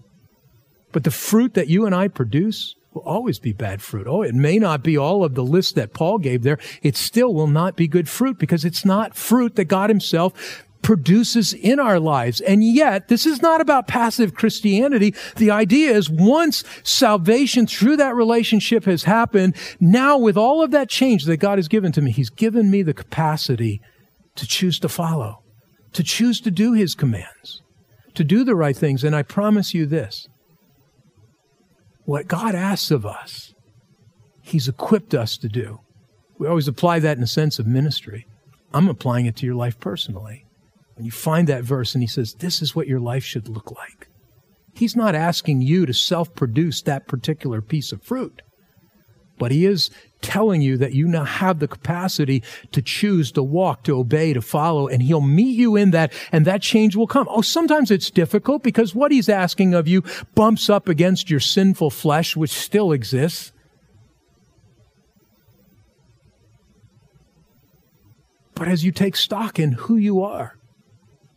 But 0.92 1.04
the 1.04 1.12
fruit 1.12 1.54
that 1.56 1.68
you 1.68 1.86
and 1.86 1.94
I 1.94 2.08
produce 2.08 2.76
will 2.94 3.02
always 3.02 3.40
be 3.40 3.52
bad 3.52 3.82
fruit. 3.82 4.08
Oh, 4.08 4.22
it 4.22 4.34
may 4.34 4.58
not 4.58 4.82
be 4.82 4.98
all 4.98 5.24
of 5.24 5.36
the 5.36 5.44
list 5.44 5.76
that 5.76 5.94
Paul 5.94 6.18
gave 6.18 6.44
there. 6.44 6.58
It 6.82 6.96
still 6.96 7.34
will 7.34 7.48
not 7.48 7.76
be 7.76 7.88
good 7.88 8.08
fruit 8.08 8.40
because 8.40 8.64
it's 8.64 8.86
not 8.86 9.16
fruit 9.16 9.56
that 9.56 9.66
God 9.66 9.90
himself 9.90 10.65
produces 10.86 11.52
in 11.52 11.80
our 11.80 12.00
lives. 12.00 12.42
And 12.42 12.64
yet, 12.64 13.08
this 13.08 13.26
is 13.26 13.42
not 13.42 13.60
about 13.60 13.88
passive 13.88 14.36
Christianity. 14.36 15.16
The 15.38 15.50
idea 15.50 15.92
is 15.92 16.12
once 16.12 16.64
salvation 16.84 17.66
through 17.66 17.98
that 17.98 18.14
relationship 18.14 18.86
has 18.86 19.06
happened, 19.06 19.56
now 19.80 20.16
with 20.16 20.38
all 20.38 20.62
of 20.62 20.70
that 20.72 20.88
change 20.88 21.26
that 21.26 21.38
God 21.38 21.58
has 21.58 21.68
given 21.68 21.92
to 21.94 22.04
me, 22.04 22.12
He's 22.12 22.30
given 22.30 22.70
me 22.70 22.84
the 22.84 22.94
capacity 22.94 23.82
to 24.36 24.46
choose 24.46 24.78
to 24.82 24.88
follow, 24.88 25.42
to 25.94 26.04
choose 26.04 26.40
to 26.42 26.52
do 26.52 26.74
His 26.74 26.94
commands, 26.94 27.64
to 28.14 28.24
do 28.24 28.44
the 28.44 28.56
right 28.56 28.78
things. 28.78 29.04
And 29.04 29.16
I 29.16 29.24
promise 29.24 29.74
you 29.74 29.88
this 29.88 30.28
what 32.04 32.28
God 32.28 32.54
asks 32.54 32.92
of 32.92 33.08
us, 33.08 33.56
He's 34.44 34.68
equipped 34.68 35.16
us 35.16 35.36
to 35.40 35.50
do. 35.50 35.80
We 36.38 36.48
always 36.48 36.68
apply 36.68 37.00
that 37.00 37.18
in 37.18 37.22
the 37.22 37.28
sense 37.28 37.58
of 37.58 37.66
ministry. 37.66 38.28
I'm 38.72 38.88
applying 38.88 39.26
it 39.26 39.36
to 39.38 39.48
your 39.48 39.56
life 39.56 39.80
personally. 39.80 40.45
When 40.96 41.06
you 41.06 41.12
find 41.12 41.48
that 41.48 41.64
verse 41.64 41.94
and 41.94 42.02
he 42.02 42.08
says, 42.08 42.34
This 42.36 42.62
is 42.62 42.76
what 42.76 42.88
your 42.88 43.00
life 43.00 43.24
should 43.24 43.48
look 43.48 43.72
like. 43.72 44.08
He's 44.74 44.96
not 44.96 45.16
asking 45.16 45.62
you 45.62 45.86
to 45.86 45.94
self 45.94 46.34
produce 46.36 46.82
that 46.82 47.08
particular 47.08 47.62
piece 47.62 47.92
of 47.92 48.04
fruit, 48.04 48.42
but 49.38 49.52
he 49.52 49.66
is 49.66 49.90
telling 50.22 50.62
you 50.62 50.78
that 50.78 50.94
you 50.94 51.08
now 51.08 51.24
have 51.24 51.60
the 51.60 51.68
capacity 51.68 52.42
to 52.72 52.82
choose, 52.82 53.32
to 53.34 53.44
walk, 53.44 53.84
to 53.84 53.98
obey, 53.98 54.34
to 54.34 54.42
follow, 54.42 54.88
and 54.88 55.04
he'll 55.04 55.22
meet 55.22 55.56
you 55.56 55.76
in 55.76 55.92
that, 55.92 56.12
and 56.32 56.46
that 56.46 56.62
change 56.62 56.96
will 56.96 57.08
come. 57.08 57.28
Oh, 57.30 57.42
sometimes 57.42 57.92
it's 57.92 58.10
difficult 58.10 58.64
because 58.64 58.96
what 58.96 59.12
he's 59.12 59.30
asking 59.30 59.74
of 59.74 59.88
you 59.88 60.04
bumps 60.34 60.70
up 60.70 60.90
against 60.90 61.30
your 61.30 61.40
sinful 61.40 61.90
flesh, 61.90 62.36
which 62.36 62.52
still 62.52 62.92
exists. 62.92 63.52
But 68.56 68.70
as 68.70 68.86
you 68.86 68.92
take 68.92 69.18
stock 69.18 69.60
in 69.60 69.74
who 69.74 69.98
you 69.98 70.22
are, 70.22 70.58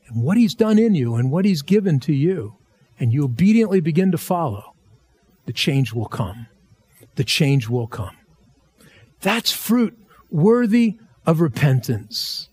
and 0.08 0.22
what 0.22 0.36
He's 0.36 0.54
done 0.54 0.78
in 0.78 0.94
you 0.94 1.14
and 1.14 1.30
what 1.30 1.44
He's 1.44 1.62
given 1.62 2.00
to 2.00 2.12
you, 2.12 2.56
and 2.98 3.12
you 3.12 3.24
obediently 3.24 3.80
begin 3.80 4.10
to 4.12 4.18
follow, 4.18 4.74
the 5.46 5.52
change 5.52 5.92
will 5.92 6.06
come. 6.06 6.46
The 7.14 7.24
change 7.24 7.68
will 7.68 7.86
come. 7.86 8.16
That's 9.20 9.50
fruit 9.50 9.98
worthy 10.30 10.98
of 11.26 11.40
repentance. 11.40 12.48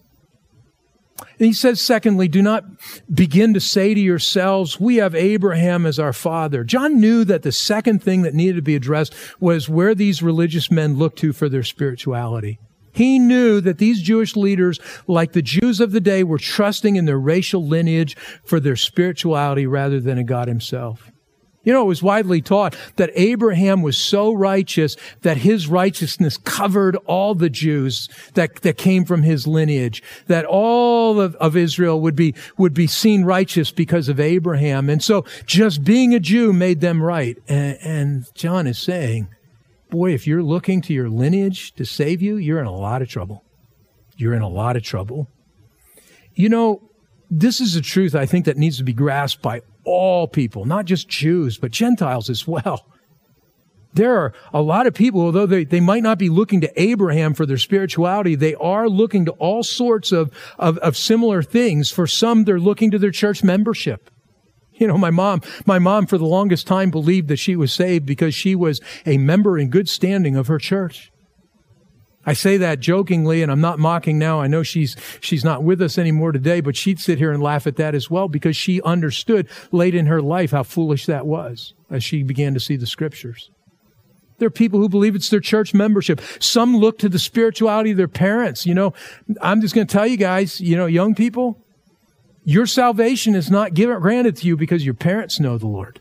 And 1.17 1.47
he 1.47 1.53
says, 1.53 1.81
secondly, 1.81 2.27
do 2.27 2.41
not 2.41 2.65
begin 3.13 3.53
to 3.53 3.59
say 3.59 3.93
to 3.93 3.99
yourselves, 3.99 4.79
we 4.79 4.97
have 4.97 5.15
Abraham 5.15 5.85
as 5.85 5.97
our 5.97 6.13
father. 6.13 6.63
John 6.63 6.99
knew 6.99 7.23
that 7.23 7.43
the 7.43 7.51
second 7.51 8.03
thing 8.03 8.23
that 8.23 8.33
needed 8.33 8.57
to 8.57 8.61
be 8.61 8.75
addressed 8.75 9.13
was 9.39 9.69
where 9.69 9.95
these 9.95 10.21
religious 10.21 10.69
men 10.69 10.95
looked 10.95 11.19
to 11.19 11.31
for 11.31 11.47
their 11.47 11.63
spirituality. 11.63 12.59
He 12.95 13.19
knew 13.19 13.59
that 13.59 13.77
these 13.77 14.01
Jewish 14.01 14.37
leaders, 14.37 14.79
like 15.05 15.33
the 15.33 15.41
Jews 15.41 15.81
of 15.81 15.91
the 15.91 15.99
day, 15.99 16.23
were 16.23 16.37
trusting 16.37 16.95
in 16.95 17.03
their 17.03 17.19
racial 17.19 17.67
lineage 17.67 18.15
for 18.45 18.61
their 18.61 18.77
spirituality 18.77 19.67
rather 19.67 19.99
than 19.99 20.17
in 20.17 20.25
God 20.25 20.47
himself. 20.47 21.11
You 21.65 21.73
know, 21.73 21.81
it 21.81 21.87
was 21.87 22.01
widely 22.01 22.41
taught 22.41 22.77
that 22.95 23.09
Abraham 23.15 23.81
was 23.81 23.97
so 23.97 24.31
righteous 24.31 24.95
that 25.23 25.37
his 25.37 25.67
righteousness 25.67 26.37
covered 26.37 26.95
all 27.05 27.35
the 27.35 27.49
Jews 27.49 28.07
that, 28.35 28.61
that 28.61 28.77
came 28.77 29.03
from 29.03 29.23
his 29.23 29.45
lineage, 29.45 30.01
that 30.27 30.45
all 30.45 31.19
of, 31.19 31.35
of 31.35 31.57
Israel 31.57 31.99
would 31.99 32.15
be, 32.15 32.33
would 32.57 32.73
be 32.73 32.87
seen 32.87 33.25
righteous 33.25 33.71
because 33.71 34.07
of 34.07 34.21
Abraham. 34.21 34.89
And 34.89 35.03
so 35.03 35.25
just 35.45 35.83
being 35.83 36.13
a 36.13 36.19
Jew 36.19 36.53
made 36.53 36.79
them 36.79 37.03
right. 37.03 37.37
And, 37.49 37.77
and 37.81 38.35
John 38.35 38.67
is 38.67 38.77
saying, 38.77 39.27
boy, 39.95 40.13
if 40.13 40.27
you're 40.27 40.43
looking 40.43 40.81
to 40.81 40.93
your 40.93 41.09
lineage 41.09 41.73
to 41.75 41.85
save 41.85 42.21
you, 42.21 42.35
you're 42.35 42.59
in 42.59 42.65
a 42.65 42.75
lot 42.75 43.01
of 43.01 43.07
trouble. 43.07 43.43
You're 44.17 44.33
in 44.33 44.41
a 44.41 44.49
lot 44.49 44.75
of 44.75 44.83
trouble. 44.83 45.29
You 46.33 46.49
know, 46.49 46.89
this 47.31 47.61
is 47.61 47.75
a 47.75 47.81
truth 47.81 48.13
I 48.13 48.25
think 48.25 48.45
that 48.45 48.57
needs 48.57 48.77
to 48.77 48.83
be 48.83 48.93
grasped 48.93 49.41
by 49.41 49.61
all 49.85 50.27
people, 50.27 50.65
not 50.65 50.85
just 50.85 51.07
Jews, 51.07 51.57
but 51.57 51.71
Gentiles 51.71 52.29
as 52.29 52.45
well. 52.47 52.85
There 53.93 54.17
are 54.17 54.33
a 54.53 54.61
lot 54.61 54.87
of 54.87 54.93
people, 54.93 55.21
although 55.21 55.45
they, 55.45 55.63
they 55.63 55.79
might 55.79 56.03
not 56.03 56.19
be 56.19 56.27
looking 56.27 56.59
to 56.61 56.81
Abraham 56.81 57.33
for 57.33 57.45
their 57.45 57.57
spirituality, 57.57 58.35
they 58.35 58.55
are 58.55 58.89
looking 58.89 59.23
to 59.25 59.31
all 59.33 59.63
sorts 59.63 60.11
of, 60.11 60.29
of, 60.59 60.77
of 60.79 60.97
similar 60.97 61.41
things. 61.41 61.89
For 61.89 62.05
some, 62.05 62.43
they're 62.43 62.59
looking 62.59 62.91
to 62.91 62.99
their 62.99 63.11
church 63.11 63.41
membership. 63.41 64.09
You 64.79 64.87
know, 64.87 64.97
my 64.97 65.09
mom, 65.09 65.41
my 65.65 65.79
mom 65.79 66.05
for 66.05 66.17
the 66.17 66.25
longest 66.25 66.67
time 66.67 66.91
believed 66.91 67.29
that 67.29 67.37
she 67.37 67.55
was 67.55 67.71
saved 67.71 68.05
because 68.05 68.35
she 68.35 68.55
was 68.55 68.81
a 69.05 69.17
member 69.17 69.57
in 69.57 69.69
good 69.69 69.87
standing 69.87 70.35
of 70.35 70.47
her 70.47 70.57
church. 70.57 71.13
I 72.25 72.33
say 72.33 72.57
that 72.57 72.81
jokingly 72.81 73.41
and 73.41 73.51
I'm 73.51 73.61
not 73.61 73.79
mocking 73.79 74.17
now. 74.17 74.41
I 74.41 74.47
know 74.47 74.63
she's, 74.63 74.97
she's 75.21 75.45
not 75.45 75.63
with 75.63 75.81
us 75.81 75.97
anymore 75.97 76.31
today, 76.31 76.59
but 76.59 76.75
she'd 76.75 76.99
sit 76.99 77.19
here 77.19 77.31
and 77.31 77.41
laugh 77.41 77.67
at 77.67 77.77
that 77.77 77.95
as 77.95 78.09
well 78.09 78.27
because 78.27 78.57
she 78.57 78.81
understood 78.81 79.47
late 79.71 79.95
in 79.95 80.07
her 80.07 80.21
life 80.21 80.51
how 80.51 80.63
foolish 80.63 81.05
that 81.05 81.25
was 81.25 81.73
as 81.89 82.03
she 82.03 82.23
began 82.23 82.53
to 82.53 82.59
see 82.59 82.75
the 82.75 82.87
scriptures. 82.87 83.51
There 84.39 84.47
are 84.47 84.51
people 84.51 84.79
who 84.79 84.89
believe 84.89 85.15
it's 85.15 85.29
their 85.29 85.39
church 85.39 85.73
membership. 85.73 86.19
Some 86.39 86.75
look 86.75 86.99
to 86.99 87.07
the 87.07 87.19
spirituality 87.19 87.91
of 87.91 87.97
their 87.97 88.09
parents. 88.09 88.65
You 88.65 88.73
know, 88.73 88.93
I'm 89.39 89.61
just 89.61 89.73
going 89.73 89.87
to 89.87 89.93
tell 89.93 90.07
you 90.07 90.17
guys, 90.17 90.59
you 90.59 90.75
know, 90.75 90.87
young 90.87 91.15
people, 91.15 91.64
your 92.45 92.67
salvation 92.67 93.35
is 93.35 93.49
not 93.49 93.73
given, 93.73 93.99
granted 93.99 94.37
to 94.37 94.47
you 94.47 94.55
because 94.55 94.85
your 94.85 94.93
parents 94.93 95.39
know 95.39 95.57
the 95.57 95.67
Lord. 95.67 95.99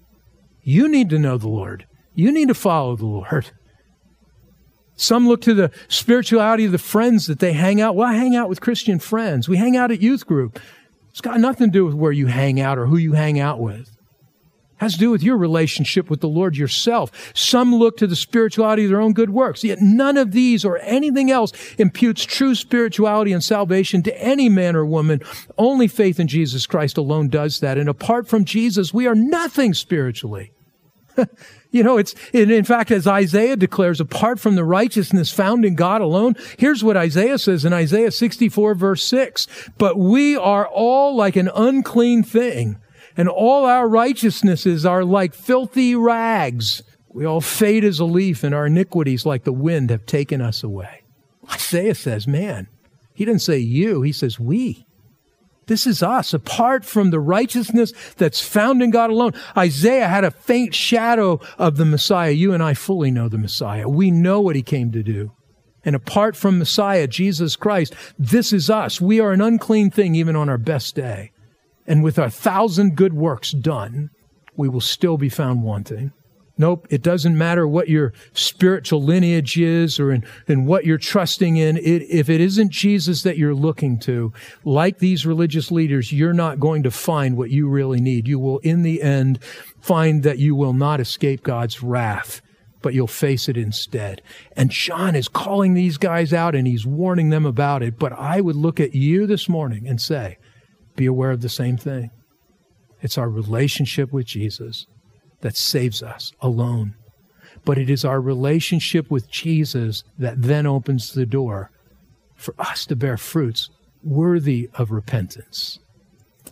You 0.63 0.89
need 0.89 1.11
to 1.11 1.19
know 1.19 1.39
the 1.39 1.49
Lord. 1.49 1.87
You 2.15 2.31
need 2.31 2.49
to 2.49 2.55
follow 2.55 2.97
the 2.97 3.07
Lord. 3.07 3.51
Some 4.97 5.27
look 5.27 5.41
to 5.43 5.55
the 5.55 5.73
spirituality 5.89 6.67
of 6.67 6.73
the 6.73 6.79
friends 6.79 7.27
that 7.27 7.41
they 7.41 7.53
hang 7.53 7.81
out. 7.81 7.97
Well, 7.97 8.09
I 8.09 8.15
hang 8.15 8.37
out 8.37 8.49
with 8.49 8.61
Christian 8.61 8.99
friends. 8.99 9.49
We 9.49 9.57
hang 9.57 9.77
out 9.77 9.91
at 9.91 10.01
youth 10.01 10.27
group. 10.27 10.61
It's 11.11 11.21
got 11.21 11.41
nothing 11.41 11.69
to 11.69 11.73
do 11.73 11.85
with 11.85 11.95
where 11.95 12.13
you 12.13 12.27
hang 12.27 12.61
out 12.61 12.79
or 12.79 12.87
who 12.87 12.97
you 12.97 13.13
hang 13.13 13.41
out 13.41 13.59
with. 13.59 13.94
Has 14.79 14.95
to 14.95 14.99
do 14.99 15.11
with 15.11 15.23
your 15.23 15.37
relationship 15.37 16.11
with 16.11 16.21
the 16.21 16.29
Lord 16.29 16.57
yourself. 16.57 17.33
Some 17.35 17.75
look 17.75 17.97
to 17.99 18.07
the 18.07 18.17
spirituality 18.17 18.85
of 18.85 18.91
their 18.91 19.01
own 19.01 19.13
good 19.13 19.31
works. 19.31 19.63
Yet 19.63 19.81
none 19.81 20.17
of 20.17 20.33
these 20.33 20.65
or 20.65 20.79
anything 20.79 21.31
else 21.31 21.53
imputes 21.79 22.25
true 22.25 22.55
spirituality 22.55 23.33
and 23.33 23.43
salvation 23.43 24.03
to 24.03 24.23
any 24.23 24.49
man 24.49 24.75
or 24.75 24.85
woman. 24.85 25.21
Only 25.57 25.87
faith 25.87 26.19
in 26.19 26.27
Jesus 26.27 26.67
Christ 26.67 26.99
alone 26.99 27.29
does 27.29 27.61
that. 27.61 27.79
And 27.79 27.89
apart 27.89 28.27
from 28.27 28.45
Jesus, 28.45 28.93
we 28.93 29.07
are 29.07 29.15
nothing 29.15 29.75
spiritually. 29.75 30.53
You 31.75 31.83
know, 31.83 31.99
it's, 31.99 32.15
in 32.33 32.63
fact, 32.63 32.93
as 32.93 33.05
Isaiah 33.05 33.57
declares, 33.57 33.99
apart 33.99 34.39
from 34.39 34.55
the 34.55 34.63
righteousness 34.63 35.33
found 35.33 35.65
in 35.65 35.75
God 35.75 36.03
alone, 36.03 36.37
here's 36.57 36.85
what 36.85 36.97
Isaiah 36.97 37.37
says 37.37 37.65
in 37.65 37.73
Isaiah 37.73 38.13
64 38.13 38.77
verse 38.77 39.03
6. 39.03 39.49
But 39.77 39.99
we 39.99 40.37
are 40.37 40.69
all 40.69 41.17
like 41.17 41.35
an 41.35 41.51
unclean 41.53 42.23
thing, 42.23 42.79
and 43.17 43.29
all 43.29 43.65
our 43.65 43.89
righteousnesses 43.89 44.85
are 44.85 45.05
like 45.05 45.35
filthy 45.35 45.95
rags. 45.95 46.83
We 47.09 47.25
all 47.25 47.41
fade 47.41 47.85
as 47.85 48.01
a 48.01 48.05
leaf, 48.05 48.43
and 48.43 48.55
our 48.55 48.67
iniquities 48.67 49.25
like 49.25 49.45
the 49.45 49.53
wind 49.53 49.91
have 49.91 50.07
taken 50.07 50.41
us 50.41 50.63
away. 50.63 51.03
Isaiah 51.51 51.95
says, 51.95 52.27
man, 52.27 52.67
he 53.15 53.25
didn't 53.25 53.43
say 53.43 53.59
you, 53.59 54.03
he 54.03 54.13
says 54.13 54.41
we. 54.41 54.87
This 55.67 55.87
is 55.87 56.03
us, 56.03 56.35
apart 56.35 56.85
from 56.85 57.11
the 57.11 57.21
righteousness 57.21 57.93
that's 58.17 58.41
found 58.41 58.83
in 58.83 58.91
God 58.91 59.11
alone. 59.11 59.33
Isaiah 59.57 60.09
had 60.09 60.25
a 60.25 60.31
faint 60.31 60.75
shadow 60.75 61.41
of 61.57 61.77
the 61.77 61.87
Messiah. 61.87 62.33
You 62.33 62.53
and 62.53 62.63
I 62.63 62.75
fully 62.75 63.11
know 63.11 63.29
the 63.29 63.39
Messiah. 63.39 63.89
We 63.89 64.11
know 64.11 64.41
what 64.41 64.57
he 64.57 64.63
came 64.63 64.93
to 64.93 65.03
do. 65.03 65.33
And 65.85 65.95
apart 65.95 66.37
from 66.37 66.59
Messiah, 66.59 67.07
Jesus 67.07 67.57
Christ, 67.57 67.95
this 68.19 68.53
is 68.53 68.69
us. 68.69 69.01
We 69.01 69.21
are 69.21 69.33
an 69.33 69.41
unclean 69.41 69.91
thing 69.91 70.15
even 70.15 70.37
on 70.37 70.49
our 70.49 70.59
best 70.59 70.95
day. 70.95 71.31
And 71.87 72.03
with 72.03 72.19
our 72.19 72.31
thousand 72.31 72.97
good 72.97 73.13
works 73.13 73.53
done, 73.53 74.11
we 74.57 74.69
will 74.69 74.81
still 74.81 75.17
be 75.17 75.29
found 75.29 75.63
wanting. 75.63 76.13
Nope, 76.57 76.87
it 76.89 77.03
doesn't 77.03 77.37
matter 77.37 77.67
what 77.67 77.89
your 77.89 78.13
spiritual 78.33 79.03
lineage 79.03 79.59
is 79.59 79.99
or 79.99 80.13
in, 80.13 80.25
in 80.47 80.67
what 80.67 80.85
you're 80.85 80.99
trusting 80.99 81.57
in. 81.57 81.77
It, 81.77 82.03
if 82.03 82.31
it 82.31 82.41
isn't 82.41 82.71
Jesus 82.71 83.23
that 83.23 83.37
you're 83.37 83.57
looking 83.57 83.99
to, 84.01 84.33
like 84.63 84.99
these 84.99 85.27
religious 85.27 85.73
leaders, 85.73 86.13
you're 86.13 86.33
not 86.33 86.61
going 86.61 86.85
to 86.85 86.93
find 86.93 87.37
what 87.37 87.51
you 87.51 87.69
really 87.69 88.01
need. 88.01 88.29
You 88.29 88.39
will, 88.39 88.59
in 88.59 88.83
the 88.83 89.03
end, 89.03 89.43
find 89.81 90.23
that 90.23 90.39
you 90.39 90.55
will 90.55 90.73
not 90.73 91.01
escape 91.01 91.43
God's 91.43 91.83
wrath, 91.83 92.41
but 92.83 92.95
you'll 92.95 93.09
face 93.09 93.49
it 93.49 93.57
instead. 93.57 94.23
And 94.57 94.71
John 94.71 95.17
is 95.17 95.27
calling 95.27 95.75
these 95.75 95.99
guys 95.99 96.33
out 96.33 96.55
and 96.55 96.69
he's 96.69 96.87
warning 96.87 97.31
them 97.31 97.47
about 97.47 97.83
it. 97.83 97.99
But 97.99 98.13
I 98.13 98.41
would 98.41 98.57
look 98.57 98.79
at 98.79 98.95
you 98.95 99.27
this 99.27 99.49
morning 99.49 99.89
and 99.89 100.01
say, 100.01 100.39
be 100.97 101.07
aware 101.07 101.31
of 101.31 101.41
the 101.41 101.49
same 101.49 101.77
thing. 101.77 102.11
It's 103.01 103.19
our 103.19 103.29
relationship 103.29 104.13
with 104.13 104.27
Jesus 104.27 104.87
that 105.41 105.57
saves 105.57 106.03
us 106.03 106.33
alone. 106.41 106.95
But 107.65 107.79
it 107.79 107.91
is 107.91 108.05
our 108.05 108.21
relationship 108.21 109.11
with 109.11 109.31
Jesus 109.31 110.05
that 110.19 110.43
then 110.43 110.67
opens 110.67 111.13
the 111.13 111.27
door 111.27 111.71
for 112.35 112.55
us 112.59 112.87
to 112.87 112.97
bear 112.97 113.17
fruits 113.17 113.71
worthy 114.03 114.69
of 114.75 114.91
repentance. 114.91 115.79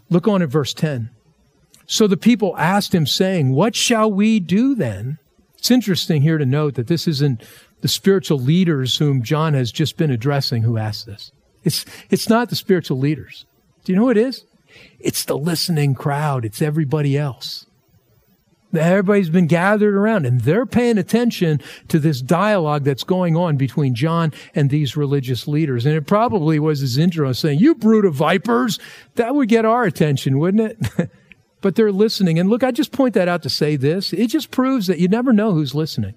Look 0.08 0.28
on 0.28 0.42
at 0.42 0.49
verse 0.49 0.75
10. 0.75 1.11
So 1.87 2.06
the 2.06 2.16
people 2.16 2.56
asked 2.56 2.94
him, 2.94 3.06
saying, 3.06 3.52
What 3.52 3.75
shall 3.75 4.11
we 4.11 4.40
do 4.40 4.75
then? 4.75 5.18
It's 5.58 5.70
interesting 5.70 6.22
here 6.22 6.38
to 6.38 6.46
note 6.46 6.75
that 6.75 6.87
this 6.87 7.06
isn't 7.06 7.42
the 7.82 7.88
spiritual 7.88 8.38
leaders 8.38 8.96
whom 8.96 9.22
John 9.22 9.54
has 9.54 9.72
just 9.72 9.96
been 9.96 10.11
addressing 10.11 10.62
who 10.62 10.78
asked 10.78 11.06
this. 11.06 11.32
It's, 11.64 11.84
it's 12.11 12.28
not 12.28 12.49
the 12.49 12.56
spiritual 12.56 12.99
leaders. 12.99 13.46
Do 13.85 13.93
you 13.93 13.97
know 13.97 14.05
who 14.05 14.11
it 14.11 14.17
is? 14.17 14.45
It's 14.99 15.25
the 15.25 15.37
listening 15.37 15.95
crowd. 15.95 16.45
It's 16.45 16.62
everybody 16.62 17.17
else. 17.17 17.67
Everybody's 18.75 19.29
been 19.29 19.49
gathered 19.49 19.95
around 19.95 20.25
and 20.25 20.41
they're 20.41 20.65
paying 20.65 20.97
attention 20.97 21.61
to 21.89 21.99
this 21.99 22.23
dialogue 22.23 22.85
that's 22.85 23.05
going 23.05 23.37
on 23.37 23.57
between 23.57 23.95
John 23.95 24.33
and 24.55 24.71
these 24.71 24.97
religious 24.97 25.47
leaders. 25.47 25.85
And 25.85 25.95
it 25.95 26.07
probably 26.07 26.59
was 26.59 26.81
his 26.81 26.97
intro 26.97 27.33
saying, 27.33 27.59
you 27.59 27.75
brood 27.75 28.07
of 28.07 28.15
vipers. 28.15 28.79
That 29.17 29.35
would 29.35 29.49
get 29.49 29.67
our 29.67 29.85
attention, 29.85 30.39
wouldn't 30.39 30.79
it? 30.97 31.11
but 31.61 31.75
they're 31.75 31.93
listening. 31.93 32.39
And 32.39 32.49
look, 32.49 32.65
I 32.65 32.71
just 32.71 32.93
point 32.93 33.12
that 33.15 33.29
out 33.29 33.43
to 33.43 33.51
say 33.51 33.77
this. 33.77 34.12
It 34.15 34.29
just 34.29 34.51
proves 34.51 34.87
that 34.87 34.99
you 34.99 35.09
never 35.09 35.35
know 35.35 35.53
who's 35.53 35.75
listening. 35.75 36.15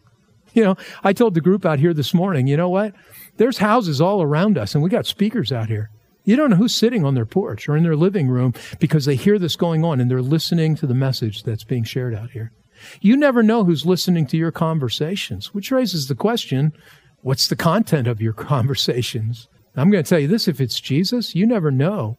You 0.54 0.64
know, 0.64 0.78
I 1.04 1.12
told 1.12 1.34
the 1.34 1.42
group 1.42 1.66
out 1.66 1.80
here 1.80 1.94
this 1.94 2.14
morning, 2.14 2.48
you 2.48 2.56
know 2.56 2.70
what? 2.70 2.94
There's 3.36 3.58
houses 3.58 4.00
all 4.00 4.22
around 4.22 4.58
us 4.58 4.74
and 4.74 4.82
we 4.82 4.90
got 4.90 5.06
speakers 5.06 5.52
out 5.52 5.68
here. 5.68 5.90
You 6.26 6.36
don't 6.36 6.50
know 6.50 6.56
who's 6.56 6.76
sitting 6.76 7.06
on 7.06 7.14
their 7.14 7.26
porch 7.26 7.70
or 7.70 7.78
in 7.78 7.84
their 7.84 7.96
living 7.96 8.28
room 8.28 8.54
because 8.80 9.06
they 9.06 9.16
hear 9.16 9.40
this 9.40 9.56
going 9.56 9.86
on 9.86 10.02
and 10.02 10.10
they're 10.10 10.22
listening 10.22 10.76
to 10.78 10.88
the 10.88 10.96
message 10.96 11.44
that's 11.44 11.64
being 11.64 11.84
shared 11.84 12.16
out 12.16 12.32
here. 12.32 12.52
You 13.00 13.16
never 13.16 13.44
know 13.44 13.64
who's 13.64 13.86
listening 13.86 14.28
to 14.28 14.38
your 14.38 14.52
conversations, 14.52 15.54
which 15.54 15.72
raises 15.72 16.08
the 16.08 16.16
question, 16.16 16.74
what's 17.22 17.48
the 17.48 17.56
content 17.56 18.08
of 18.08 18.22
your 18.22 18.34
conversations? 18.52 19.48
I'm 19.76 19.92
going 19.92 20.04
to 20.04 20.10
tell 20.10 20.20
you 20.20 20.28
this, 20.28 20.48
if 20.48 20.60
it's 20.60 20.80
Jesus, 20.80 21.36
you 21.36 21.46
never 21.46 21.70
know 21.70 22.18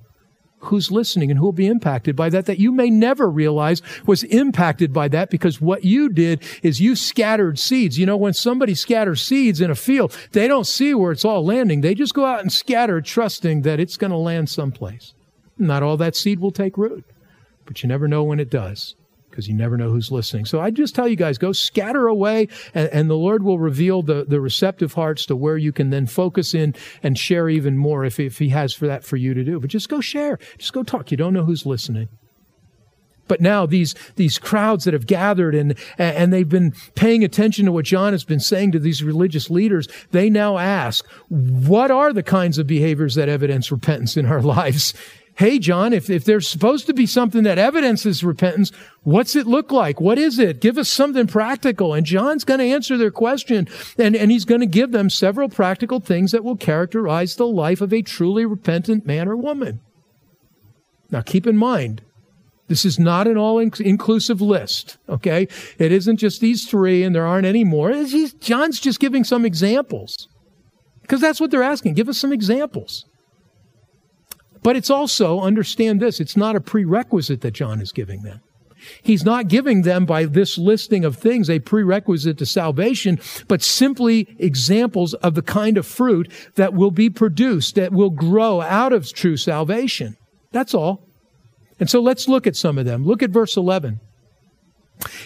who's 0.66 0.90
listening 0.90 1.30
and 1.30 1.38
who 1.38 1.46
will 1.46 1.52
be 1.52 1.66
impacted 1.66 2.16
by 2.16 2.28
that 2.30 2.46
that 2.46 2.58
you 2.58 2.72
may 2.72 2.90
never 2.90 3.30
realize 3.30 3.82
was 4.06 4.22
impacted 4.24 4.92
by 4.92 5.08
that 5.08 5.30
because 5.30 5.60
what 5.60 5.84
you 5.84 6.08
did 6.08 6.42
is 6.62 6.80
you 6.80 6.96
scattered 6.96 7.58
seeds. 7.58 7.98
You 7.98 8.06
know, 8.06 8.16
when 8.16 8.34
somebody 8.34 8.74
scatters 8.74 9.22
seeds 9.22 9.60
in 9.60 9.70
a 9.70 9.74
field, 9.74 10.16
they 10.32 10.48
don't 10.48 10.66
see 10.66 10.94
where 10.94 11.12
it's 11.12 11.24
all 11.24 11.44
landing. 11.44 11.80
They 11.80 11.94
just 11.94 12.14
go 12.14 12.24
out 12.24 12.40
and 12.40 12.52
scatter 12.52 13.00
trusting 13.00 13.62
that 13.62 13.80
it's 13.80 13.96
going 13.96 14.10
to 14.10 14.16
land 14.16 14.48
someplace. 14.48 15.14
Not 15.58 15.82
all 15.82 15.96
that 15.96 16.16
seed 16.16 16.40
will 16.40 16.50
take 16.50 16.76
root, 16.76 17.04
but 17.64 17.82
you 17.82 17.88
never 17.88 18.08
know 18.08 18.24
when 18.24 18.40
it 18.40 18.50
does 18.50 18.94
because 19.36 19.48
you 19.48 19.54
never 19.54 19.76
know 19.76 19.90
who's 19.90 20.10
listening. 20.10 20.46
So 20.46 20.62
I 20.62 20.70
just 20.70 20.94
tell 20.94 21.06
you 21.06 21.14
guys, 21.14 21.36
go 21.36 21.52
scatter 21.52 22.08
away 22.08 22.48
and, 22.72 22.88
and, 22.88 23.10
the 23.10 23.16
Lord 23.16 23.42
will 23.42 23.58
reveal 23.58 24.00
the, 24.00 24.24
the 24.24 24.40
receptive 24.40 24.94
hearts 24.94 25.26
to 25.26 25.36
where 25.36 25.58
you 25.58 25.72
can 25.72 25.90
then 25.90 26.06
focus 26.06 26.54
in 26.54 26.74
and 27.02 27.18
share 27.18 27.50
even 27.50 27.76
more 27.76 28.02
if, 28.02 28.18
if 28.18 28.38
he 28.38 28.48
has 28.48 28.72
for 28.72 28.86
that 28.86 29.04
for 29.04 29.16
you 29.16 29.34
to 29.34 29.44
do. 29.44 29.60
But 29.60 29.68
just 29.68 29.90
go 29.90 30.00
share. 30.00 30.38
Just 30.56 30.72
go 30.72 30.82
talk. 30.82 31.10
You 31.10 31.18
don't 31.18 31.34
know 31.34 31.44
who's 31.44 31.66
listening. 31.66 32.08
But 33.28 33.42
now 33.42 33.66
these, 33.66 33.94
these 34.14 34.38
crowds 34.38 34.84
that 34.84 34.94
have 34.94 35.06
gathered 35.06 35.54
and, 35.54 35.74
and 35.98 36.32
they've 36.32 36.48
been 36.48 36.72
paying 36.94 37.22
attention 37.22 37.66
to 37.66 37.72
what 37.72 37.84
John 37.84 38.12
has 38.12 38.24
been 38.24 38.40
saying 38.40 38.72
to 38.72 38.78
these 38.78 39.02
religious 39.02 39.50
leaders, 39.50 39.86
they 40.12 40.30
now 40.30 40.56
ask, 40.56 41.06
what 41.28 41.90
are 41.90 42.14
the 42.14 42.22
kinds 42.22 42.56
of 42.56 42.66
behaviors 42.66 43.16
that 43.16 43.28
evidence 43.28 43.70
repentance 43.70 44.16
in 44.16 44.24
our 44.24 44.40
lives? 44.42 44.94
Hey, 45.36 45.58
John, 45.58 45.92
if, 45.92 46.08
if 46.08 46.24
there's 46.24 46.48
supposed 46.48 46.86
to 46.86 46.94
be 46.94 47.06
something 47.06 47.42
that 47.44 47.58
evidences 47.58 48.24
repentance, 48.24 48.72
what's 49.02 49.36
it 49.36 49.46
look 49.46 49.70
like? 49.70 50.00
What 50.00 50.18
is 50.18 50.38
it? 50.38 50.60
Give 50.60 50.78
us 50.78 50.88
something 50.88 51.26
practical. 51.26 51.94
And 51.94 52.06
John's 52.06 52.44
going 52.44 52.60
to 52.60 52.66
answer 52.66 52.96
their 52.96 53.10
question 53.10 53.68
and, 53.98 54.16
and 54.16 54.30
he's 54.30 54.44
going 54.44 54.62
to 54.62 54.66
give 54.66 54.92
them 54.92 55.10
several 55.10 55.48
practical 55.48 56.00
things 56.00 56.32
that 56.32 56.42
will 56.42 56.56
characterize 56.56 57.36
the 57.36 57.46
life 57.46 57.80
of 57.80 57.92
a 57.92 58.02
truly 58.02 58.46
repentant 58.46 59.06
man 59.06 59.28
or 59.28 59.36
woman. 59.36 59.80
Now 61.10 61.20
keep 61.20 61.46
in 61.46 61.56
mind, 61.56 62.02
this 62.68 62.84
is 62.84 62.98
not 62.98 63.28
an 63.28 63.36
all 63.36 63.58
inclusive 63.58 64.40
list, 64.40 64.96
okay? 65.08 65.46
It 65.78 65.92
isn't 65.92 66.16
just 66.16 66.40
these 66.40 66.66
three 66.68 67.04
and 67.04 67.14
there 67.14 67.26
aren't 67.26 67.46
any 67.46 67.62
more. 67.62 67.92
John's 68.40 68.80
just 68.80 68.98
giving 68.98 69.22
some 69.22 69.44
examples. 69.44 70.28
Because 71.02 71.20
that's 71.20 71.40
what 71.40 71.52
they're 71.52 71.62
asking. 71.62 71.94
Give 71.94 72.08
us 72.08 72.18
some 72.18 72.32
examples. 72.32 73.04
But 74.66 74.74
it's 74.74 74.90
also, 74.90 75.42
understand 75.42 76.00
this, 76.00 76.18
it's 76.18 76.36
not 76.36 76.56
a 76.56 76.60
prerequisite 76.60 77.40
that 77.42 77.52
John 77.52 77.80
is 77.80 77.92
giving 77.92 78.22
them. 78.22 78.40
He's 79.00 79.24
not 79.24 79.46
giving 79.46 79.82
them 79.82 80.06
by 80.06 80.24
this 80.24 80.58
listing 80.58 81.04
of 81.04 81.14
things 81.14 81.48
a 81.48 81.60
prerequisite 81.60 82.36
to 82.38 82.46
salvation, 82.46 83.20
but 83.46 83.62
simply 83.62 84.26
examples 84.40 85.14
of 85.14 85.36
the 85.36 85.42
kind 85.42 85.78
of 85.78 85.86
fruit 85.86 86.28
that 86.56 86.74
will 86.74 86.90
be 86.90 87.08
produced, 87.08 87.76
that 87.76 87.92
will 87.92 88.10
grow 88.10 88.60
out 88.60 88.92
of 88.92 89.12
true 89.12 89.36
salvation. 89.36 90.16
That's 90.50 90.74
all. 90.74 91.00
And 91.78 91.88
so 91.88 92.00
let's 92.00 92.26
look 92.26 92.44
at 92.48 92.56
some 92.56 92.76
of 92.76 92.86
them. 92.86 93.04
Look 93.04 93.22
at 93.22 93.30
verse 93.30 93.56
11. 93.56 94.00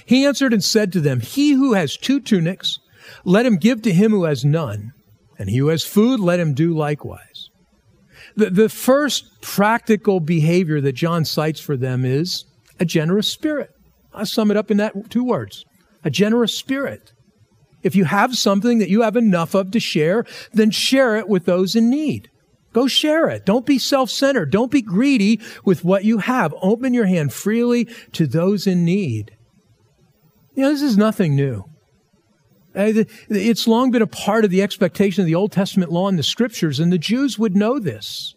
He 0.04 0.26
answered 0.26 0.52
and 0.52 0.62
said 0.62 0.92
to 0.92 1.00
them, 1.00 1.20
He 1.20 1.52
who 1.52 1.72
has 1.72 1.96
two 1.96 2.20
tunics, 2.20 2.78
let 3.24 3.46
him 3.46 3.56
give 3.56 3.80
to 3.82 3.90
him 3.90 4.10
who 4.10 4.24
has 4.24 4.44
none, 4.44 4.92
and 5.38 5.48
he 5.48 5.56
who 5.56 5.68
has 5.68 5.82
food, 5.82 6.20
let 6.20 6.38
him 6.40 6.52
do 6.52 6.76
likewise. 6.76 7.29
The, 8.40 8.48
the 8.48 8.68
first 8.70 9.42
practical 9.42 10.18
behavior 10.18 10.80
that 10.80 10.94
John 10.94 11.26
cites 11.26 11.60
for 11.60 11.76
them 11.76 12.06
is 12.06 12.46
a 12.78 12.86
generous 12.86 13.30
spirit. 13.30 13.68
I'll 14.14 14.24
sum 14.24 14.50
it 14.50 14.56
up 14.56 14.70
in 14.70 14.78
that 14.78 15.10
two 15.10 15.22
words. 15.22 15.66
A 16.04 16.10
generous 16.10 16.54
spirit. 16.54 17.12
If 17.82 17.94
you 17.94 18.06
have 18.06 18.34
something 18.38 18.78
that 18.78 18.88
you 18.88 19.02
have 19.02 19.14
enough 19.14 19.54
of 19.54 19.72
to 19.72 19.78
share, 19.78 20.24
then 20.54 20.70
share 20.70 21.16
it 21.16 21.28
with 21.28 21.44
those 21.44 21.76
in 21.76 21.90
need. 21.90 22.30
Go 22.72 22.86
share 22.86 23.28
it. 23.28 23.44
Don't 23.44 23.66
be 23.66 23.78
self-centered. 23.78 24.50
Don't 24.50 24.70
be 24.70 24.80
greedy 24.80 25.38
with 25.66 25.84
what 25.84 26.04
you 26.04 26.16
have. 26.16 26.54
Open 26.62 26.94
your 26.94 27.06
hand 27.06 27.34
freely 27.34 27.84
to 28.12 28.26
those 28.26 28.66
in 28.66 28.86
need. 28.86 29.32
You 30.54 30.62
know, 30.62 30.70
this 30.70 30.80
is 30.80 30.96
nothing 30.96 31.36
new. 31.36 31.64
Uh, 32.74 33.04
it's 33.28 33.66
long 33.66 33.90
been 33.90 34.02
a 34.02 34.06
part 34.06 34.44
of 34.44 34.50
the 34.50 34.62
expectation 34.62 35.22
of 35.22 35.26
the 35.26 35.34
Old 35.34 35.52
Testament 35.52 35.90
law 35.90 36.08
and 36.08 36.18
the 36.18 36.22
scriptures, 36.22 36.78
and 36.78 36.92
the 36.92 36.98
Jews 36.98 37.38
would 37.38 37.56
know 37.56 37.78
this. 37.78 38.34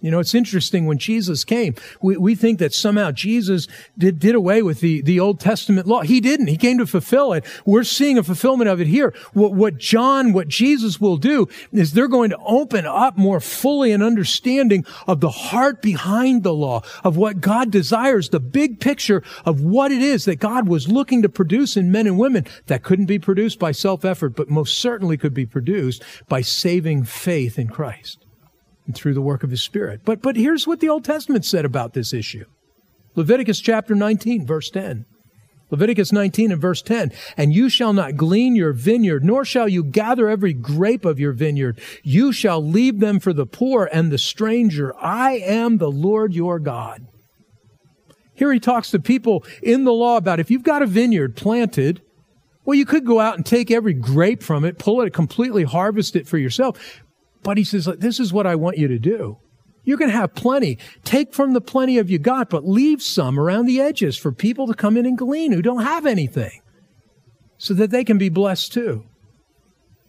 You 0.00 0.12
know, 0.12 0.20
it's 0.20 0.34
interesting 0.34 0.86
when 0.86 0.98
Jesus 0.98 1.42
came, 1.42 1.74
we, 2.00 2.16
we 2.16 2.34
think 2.36 2.60
that 2.60 2.72
somehow 2.72 3.10
Jesus 3.10 3.66
did, 3.96 4.20
did 4.20 4.36
away 4.36 4.62
with 4.62 4.78
the, 4.78 5.02
the 5.02 5.18
Old 5.18 5.40
Testament 5.40 5.88
law. 5.88 6.02
He 6.02 6.20
didn't. 6.20 6.46
He 6.46 6.56
came 6.56 6.78
to 6.78 6.86
fulfill 6.86 7.32
it. 7.32 7.44
We're 7.66 7.82
seeing 7.82 8.16
a 8.16 8.22
fulfillment 8.22 8.70
of 8.70 8.80
it 8.80 8.86
here. 8.86 9.12
What, 9.32 9.54
what 9.54 9.78
John, 9.78 10.32
what 10.32 10.46
Jesus 10.46 11.00
will 11.00 11.16
do 11.16 11.48
is 11.72 11.92
they're 11.92 12.06
going 12.06 12.30
to 12.30 12.38
open 12.38 12.86
up 12.86 13.18
more 13.18 13.40
fully 13.40 13.90
an 13.90 14.00
understanding 14.00 14.86
of 15.08 15.20
the 15.20 15.30
heart 15.30 15.82
behind 15.82 16.44
the 16.44 16.54
law, 16.54 16.82
of 17.02 17.16
what 17.16 17.40
God 17.40 17.72
desires, 17.72 18.28
the 18.28 18.38
big 18.38 18.78
picture 18.78 19.24
of 19.44 19.60
what 19.60 19.90
it 19.90 20.00
is 20.00 20.26
that 20.26 20.36
God 20.36 20.68
was 20.68 20.86
looking 20.86 21.22
to 21.22 21.28
produce 21.28 21.76
in 21.76 21.90
men 21.90 22.06
and 22.06 22.18
women 22.18 22.46
that 22.66 22.84
couldn't 22.84 23.06
be 23.06 23.18
produced 23.18 23.58
by 23.58 23.72
self-effort, 23.72 24.36
but 24.36 24.48
most 24.48 24.78
certainly 24.78 25.16
could 25.16 25.34
be 25.34 25.46
produced 25.46 26.04
by 26.28 26.40
saving 26.40 27.02
faith 27.02 27.58
in 27.58 27.66
Christ 27.66 28.27
and 28.88 28.96
through 28.96 29.14
the 29.14 29.20
work 29.20 29.44
of 29.44 29.50
his 29.50 29.62
spirit. 29.62 30.00
But, 30.04 30.20
but 30.22 30.34
here's 30.34 30.66
what 30.66 30.80
the 30.80 30.88
Old 30.88 31.04
Testament 31.04 31.44
said 31.44 31.64
about 31.64 31.92
this 31.92 32.12
issue. 32.12 32.46
Leviticus 33.14 33.60
chapter 33.60 33.94
19, 33.94 34.46
verse 34.46 34.70
10. 34.70 35.04
Leviticus 35.70 36.10
19 36.10 36.50
and 36.52 36.60
verse 36.60 36.80
10. 36.80 37.12
And 37.36 37.52
you 37.52 37.68
shall 37.68 37.92
not 37.92 38.16
glean 38.16 38.56
your 38.56 38.72
vineyard, 38.72 39.22
nor 39.22 39.44
shall 39.44 39.68
you 39.68 39.84
gather 39.84 40.28
every 40.28 40.54
grape 40.54 41.04
of 41.04 41.20
your 41.20 41.32
vineyard. 41.32 41.78
You 42.02 42.32
shall 42.32 42.66
leave 42.66 43.00
them 43.00 43.20
for 43.20 43.34
the 43.34 43.44
poor 43.44 43.88
and 43.92 44.10
the 44.10 44.16
stranger. 44.16 44.96
I 44.98 45.32
am 45.32 45.76
the 45.76 45.90
Lord 45.90 46.32
your 46.32 46.58
God. 46.58 47.06
Here 48.34 48.50
he 48.50 48.60
talks 48.60 48.90
to 48.92 48.98
people 48.98 49.44
in 49.62 49.84
the 49.84 49.92
law 49.92 50.16
about 50.16 50.40
if 50.40 50.50
you've 50.50 50.62
got 50.62 50.80
a 50.80 50.86
vineyard 50.86 51.36
planted, 51.36 52.00
well, 52.64 52.76
you 52.76 52.86
could 52.86 53.04
go 53.04 53.20
out 53.20 53.36
and 53.36 53.44
take 53.44 53.70
every 53.70 53.94
grape 53.94 54.42
from 54.42 54.64
it, 54.64 54.78
pull 54.78 55.02
it 55.02 55.12
completely, 55.12 55.64
harvest 55.64 56.16
it 56.16 56.26
for 56.26 56.38
yourself. 56.38 57.02
But 57.42 57.56
he 57.56 57.64
says, 57.64 57.88
this 57.98 58.20
is 58.20 58.32
what 58.32 58.46
I 58.46 58.54
want 58.54 58.78
you 58.78 58.88
to 58.88 58.98
do. 58.98 59.38
You're 59.84 59.96
going 59.98 60.10
to 60.10 60.16
have 60.16 60.34
plenty. 60.34 60.78
Take 61.04 61.32
from 61.32 61.54
the 61.54 61.60
plenty 61.60 61.98
of 61.98 62.10
you 62.10 62.18
got, 62.18 62.50
but 62.50 62.68
leave 62.68 63.02
some 63.02 63.40
around 63.40 63.66
the 63.66 63.80
edges 63.80 64.16
for 64.16 64.32
people 64.32 64.66
to 64.66 64.74
come 64.74 64.96
in 64.96 65.06
and 65.06 65.16
glean 65.16 65.52
who 65.52 65.62
don't 65.62 65.82
have 65.82 66.04
anything 66.04 66.60
so 67.56 67.74
that 67.74 67.90
they 67.90 68.04
can 68.04 68.18
be 68.18 68.28
blessed 68.28 68.72
too. 68.72 69.04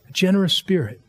A 0.09 0.11
generous 0.11 0.53
spirit. 0.53 0.99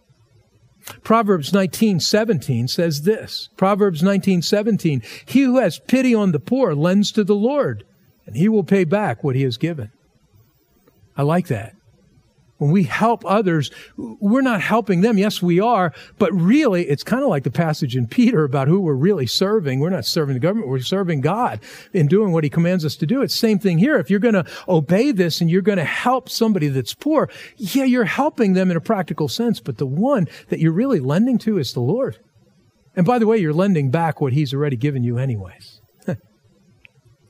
Proverbs 1.03 1.53
19:17 1.53 2.69
says 2.69 3.03
this. 3.03 3.49
Proverbs 3.57 4.03
19:17, 4.03 5.03
he 5.27 5.43
who 5.43 5.59
has 5.59 5.81
pity 5.87 6.15
on 6.15 6.33
the 6.33 6.41
poor 6.41 6.75
lends 6.75 7.13
to 7.13 7.25
the 7.25 7.35
Lord, 7.35 7.85
and 8.27 8.37
he 8.37 8.49
will 8.49 8.65
pay 8.65 8.85
back 8.85 9.23
what 9.23 9.37
he 9.37 9.43
has 9.43 9.57
given. 9.57 9.91
I 11.17 11.23
like 11.23 11.49
that. 11.49 11.75
When 12.61 12.71
we 12.71 12.83
help 12.83 13.25
others, 13.25 13.71
we're 13.97 14.43
not 14.43 14.61
helping 14.61 15.01
them. 15.01 15.17
Yes, 15.17 15.41
we 15.41 15.61
are, 15.61 15.95
but 16.19 16.31
really 16.35 16.87
it's 16.91 17.03
kind 17.03 17.23
of 17.23 17.31
like 17.31 17.45
the 17.45 17.51
passage 17.51 17.97
in 17.97 18.07
Peter 18.07 18.45
about 18.45 18.69
who 18.69 18.81
we're 18.81 18.93
really 18.93 19.27
serving. 19.27 19.81
We're 19.81 19.89
not 19.89 20.05
serving 20.05 20.35
the 20.35 20.41
government, 20.41 20.69
we're 20.69 20.81
serving 20.81 21.23
God 21.23 21.61
in 21.95 22.07
doing 22.07 22.33
what 22.33 22.45
he 22.45 22.51
commands 22.51 22.85
us 22.85 22.97
to 22.97 23.07
do. 23.07 23.23
It's 23.23 23.35
same 23.35 23.59
thing 23.59 23.79
here. 23.79 23.97
If 23.97 24.11
you're 24.11 24.21
going 24.21 24.35
to 24.35 24.45
obey 24.69 25.11
this 25.11 25.41
and 25.41 25.51
you're 25.51 25.63
going 25.63 25.79
to 25.79 25.85
help 25.85 26.29
somebody 26.29 26.69
that's 26.69 26.93
poor, 26.93 27.31
yeah, 27.57 27.85
you're 27.85 28.05
helping 28.05 28.53
them 28.53 28.71
in 28.71 28.77
a 28.77 28.81
practical 28.81 29.27
sense, 29.27 29.59
but 29.59 29.79
the 29.79 29.87
one 29.87 30.29
that 30.51 30.61
you're 30.61 30.71
really 30.71 31.01
lending 31.01 31.39
to 31.39 31.57
is 31.57 31.73
the 31.73 31.81
Lord. 31.81 32.19
And 32.95 33.07
by 33.07 33.19
the 33.19 33.27
way, 33.27 33.39
you're 33.39 33.55
lending 33.55 33.91
back 33.91 34.21
what 34.21 34.35
he's 34.35 34.53
already 34.53 34.77
given 34.77 35.03
you 35.03 35.17
anyways. 35.17 35.80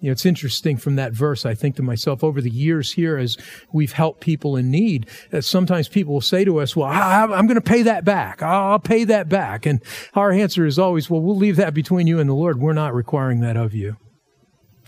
You 0.01 0.07
know, 0.07 0.13
it's 0.13 0.25
interesting 0.25 0.79
from 0.79 0.97
that 0.97 1.13
verse. 1.13 1.45
I 1.45 1.55
think 1.55 1.77
to 1.77 1.83
myself 1.83 2.25
over 2.25 2.41
the 2.41 2.51
years 2.51 2.93
here, 2.93 3.19
as 3.19 3.37
we've 3.71 3.93
helped 3.93 4.21
people 4.23 4.57
in 4.57 4.71
need, 4.71 5.07
that 5.31 5.45
sometimes 5.45 5.89
people 5.89 6.15
will 6.15 6.23
say 6.23 6.43
to 6.45 6.59
us, 6.59 6.75
well, 6.75 6.89
I, 6.89 7.23
am 7.23 7.47
going 7.47 7.57
to 7.57 7.61
pay 7.61 7.83
that 7.83 8.05
back. 8.05 8.43
I'll 8.43 8.79
pay 8.79 9.05
that 9.05 9.29
back. 9.29 9.67
And 9.67 9.83
our 10.15 10.33
answer 10.33 10.65
is 10.65 10.79
always, 10.79 11.11
well, 11.11 11.21
we'll 11.21 11.37
leave 11.37 11.57
that 11.57 11.75
between 11.75 12.07
you 12.07 12.19
and 12.19 12.31
the 12.31 12.35
Lord. 12.35 12.59
We're 12.59 12.73
not 12.73 12.95
requiring 12.95 13.41
that 13.41 13.59
of 13.59 13.75
you. 13.75 13.97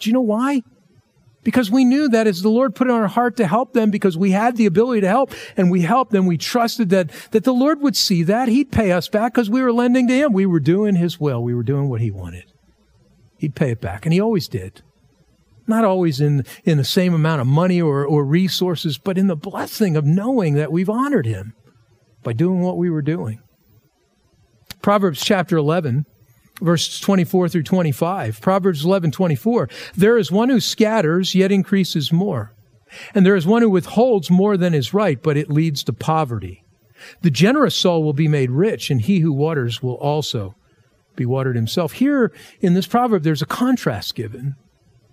Do 0.01 0.09
you 0.09 0.15
know 0.15 0.23
why? 0.23 0.63
Because 1.45 1.71
we 1.71 1.85
knew 1.85 2.09
that 2.09 2.27
as 2.27 2.41
the 2.41 2.49
Lord 2.49 2.75
put 2.75 2.87
in 2.87 2.95
our 2.95 3.09
heart 3.09 3.37
to 3.37 3.47
help 3.47 3.75
them, 3.75 3.91
because 3.91 4.17
we 4.17 4.31
had 4.31 4.57
the 4.57 4.67
ability 4.67 5.03
to 5.03 5.09
help 5.09 5.35
and 5.57 5.71
we 5.71 5.83
helped 5.83 6.13
them, 6.13 6.25
we 6.25 6.39
trusted 6.39 6.89
that, 6.91 7.11
that 7.33 7.45
the 7.45 7.53
Lord 7.53 7.83
would 7.83 7.97
see 7.97 8.23
that. 8.23 8.49
He'd 8.49 8.73
pay 8.73 8.93
us 8.93 9.09
back 9.09 9.35
because 9.35 9.51
we 9.51 9.61
were 9.61 9.73
lending 9.73 10.09
to 10.09 10.15
Him. 10.15 10.33
We 10.33 10.47
were 10.47 10.61
doing 10.61 10.95
His 10.95 11.21
will. 11.21 11.43
We 11.43 11.55
were 11.55 11.65
doing 11.65 11.89
what 11.89 12.01
He 12.01 12.11
wanted. 12.11 12.45
He'd 13.37 13.55
pay 13.55 13.73
it 13.73 13.81
back. 13.81 14.07
And 14.07 14.13
He 14.13 14.21
always 14.21 14.49
did. 14.49 14.83
Not 15.67 15.85
always 15.85 16.21
in, 16.21 16.45
in 16.65 16.79
the 16.79 16.85
same 16.85 17.15
amount 17.15 17.41
of 17.41 17.47
money 17.47 17.81
or, 17.81 18.05
or 18.05 18.25
resources, 18.25 18.99
but 18.99 19.19
in 19.19 19.29
the 19.29 19.37
blessing 19.37 19.97
of 19.97 20.05
knowing 20.05 20.55
that 20.55 20.73
we've 20.73 20.91
honored 20.91 21.27
him 21.27 21.55
by 22.23 22.33
doing 22.33 22.61
what 22.61 22.77
we 22.77 22.91
were 22.91 23.03
doing. 23.03 23.41
Proverbs 24.81 25.25
chapter 25.25 25.57
11, 25.57 26.05
verses 26.61 26.99
24 27.01 27.49
through 27.49 27.63
25. 27.63 28.41
Proverbs 28.41 28.85
11, 28.85 29.13
24. 29.13 29.69
There 29.95 30.19
is 30.19 30.33
one 30.33 30.49
who 30.49 30.61
scatters, 30.61 31.35
yet 31.35 31.53
increases 31.53 32.13
more. 32.13 32.55
And 33.15 33.25
there 33.25 33.37
is 33.37 33.47
one 33.47 33.63
who 33.63 33.71
withholds 33.71 34.31
more 34.31 34.57
than 34.57 34.75
is 34.75 34.93
right, 34.93 35.23
but 35.23 35.37
it 35.37 35.51
leads 35.51 35.85
to 35.85 35.93
poverty. 35.93 36.65
The 37.23 37.31
generous 37.31 37.75
soul 37.75 38.03
will 38.03 38.13
be 38.13 38.29
made 38.29 38.51
rich, 38.51 38.91
and 38.91 39.01
he 39.01 39.21
who 39.21 39.33
waters 39.33 39.83
will 39.83 39.95
also 39.95 40.55
be 41.17 41.27
watered 41.27 41.57
himself. 41.57 41.95
Here 41.95 42.33
in 42.61 42.75
this 42.75 42.87
proverb, 42.87 43.23
there's 43.23 43.43
a 43.43 43.47
contrast 43.47 44.15
given. 44.15 44.57